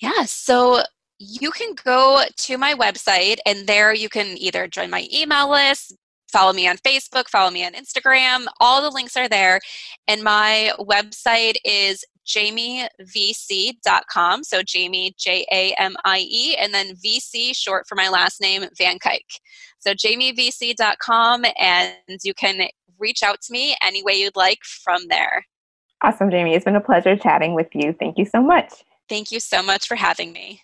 Yeah, 0.00 0.22
so 0.22 0.84
you 1.18 1.50
can 1.50 1.74
go 1.84 2.22
to 2.32 2.56
my 2.56 2.74
website, 2.74 3.38
and 3.44 3.66
there 3.66 3.92
you 3.92 4.08
can 4.08 4.38
either 4.38 4.68
join 4.68 4.88
my 4.88 5.08
email 5.12 5.50
list, 5.50 5.96
follow 6.30 6.52
me 6.52 6.68
on 6.68 6.76
Facebook, 6.76 7.28
follow 7.28 7.50
me 7.50 7.66
on 7.66 7.72
Instagram. 7.72 8.46
All 8.60 8.80
the 8.80 8.90
links 8.90 9.16
are 9.16 9.28
there. 9.28 9.58
And 10.06 10.22
my 10.22 10.70
website 10.78 11.56
is 11.64 12.04
jamievc.com. 12.24 12.84
So 14.44 14.62
Jamie, 14.62 15.12
J 15.18 15.44
A 15.52 15.74
M 15.78 15.96
I 16.04 16.20
E, 16.20 16.56
and 16.56 16.72
then 16.72 16.94
VC, 17.04 17.54
short 17.54 17.88
for 17.88 17.96
my 17.96 18.08
last 18.08 18.40
name, 18.40 18.64
Van 18.78 19.00
Kuyk. 19.00 19.40
So 19.80 19.92
jamievc.com, 19.92 21.44
and 21.60 21.94
you 22.22 22.32
can 22.32 22.68
reach 23.04 23.22
out 23.22 23.42
to 23.42 23.52
me 23.52 23.76
any 23.82 24.02
way 24.02 24.14
you'd 24.14 24.34
like 24.34 24.64
from 24.64 25.02
there. 25.08 25.44
Awesome, 26.02 26.30
Jamie. 26.30 26.54
It's 26.54 26.64
been 26.64 26.74
a 26.74 26.80
pleasure 26.80 27.16
chatting 27.16 27.54
with 27.54 27.68
you. 27.74 27.94
Thank 27.98 28.18
you 28.18 28.24
so 28.24 28.42
much. 28.42 28.72
Thank 29.08 29.30
you 29.30 29.40
so 29.40 29.62
much 29.62 29.86
for 29.86 29.94
having 29.94 30.32
me. 30.32 30.62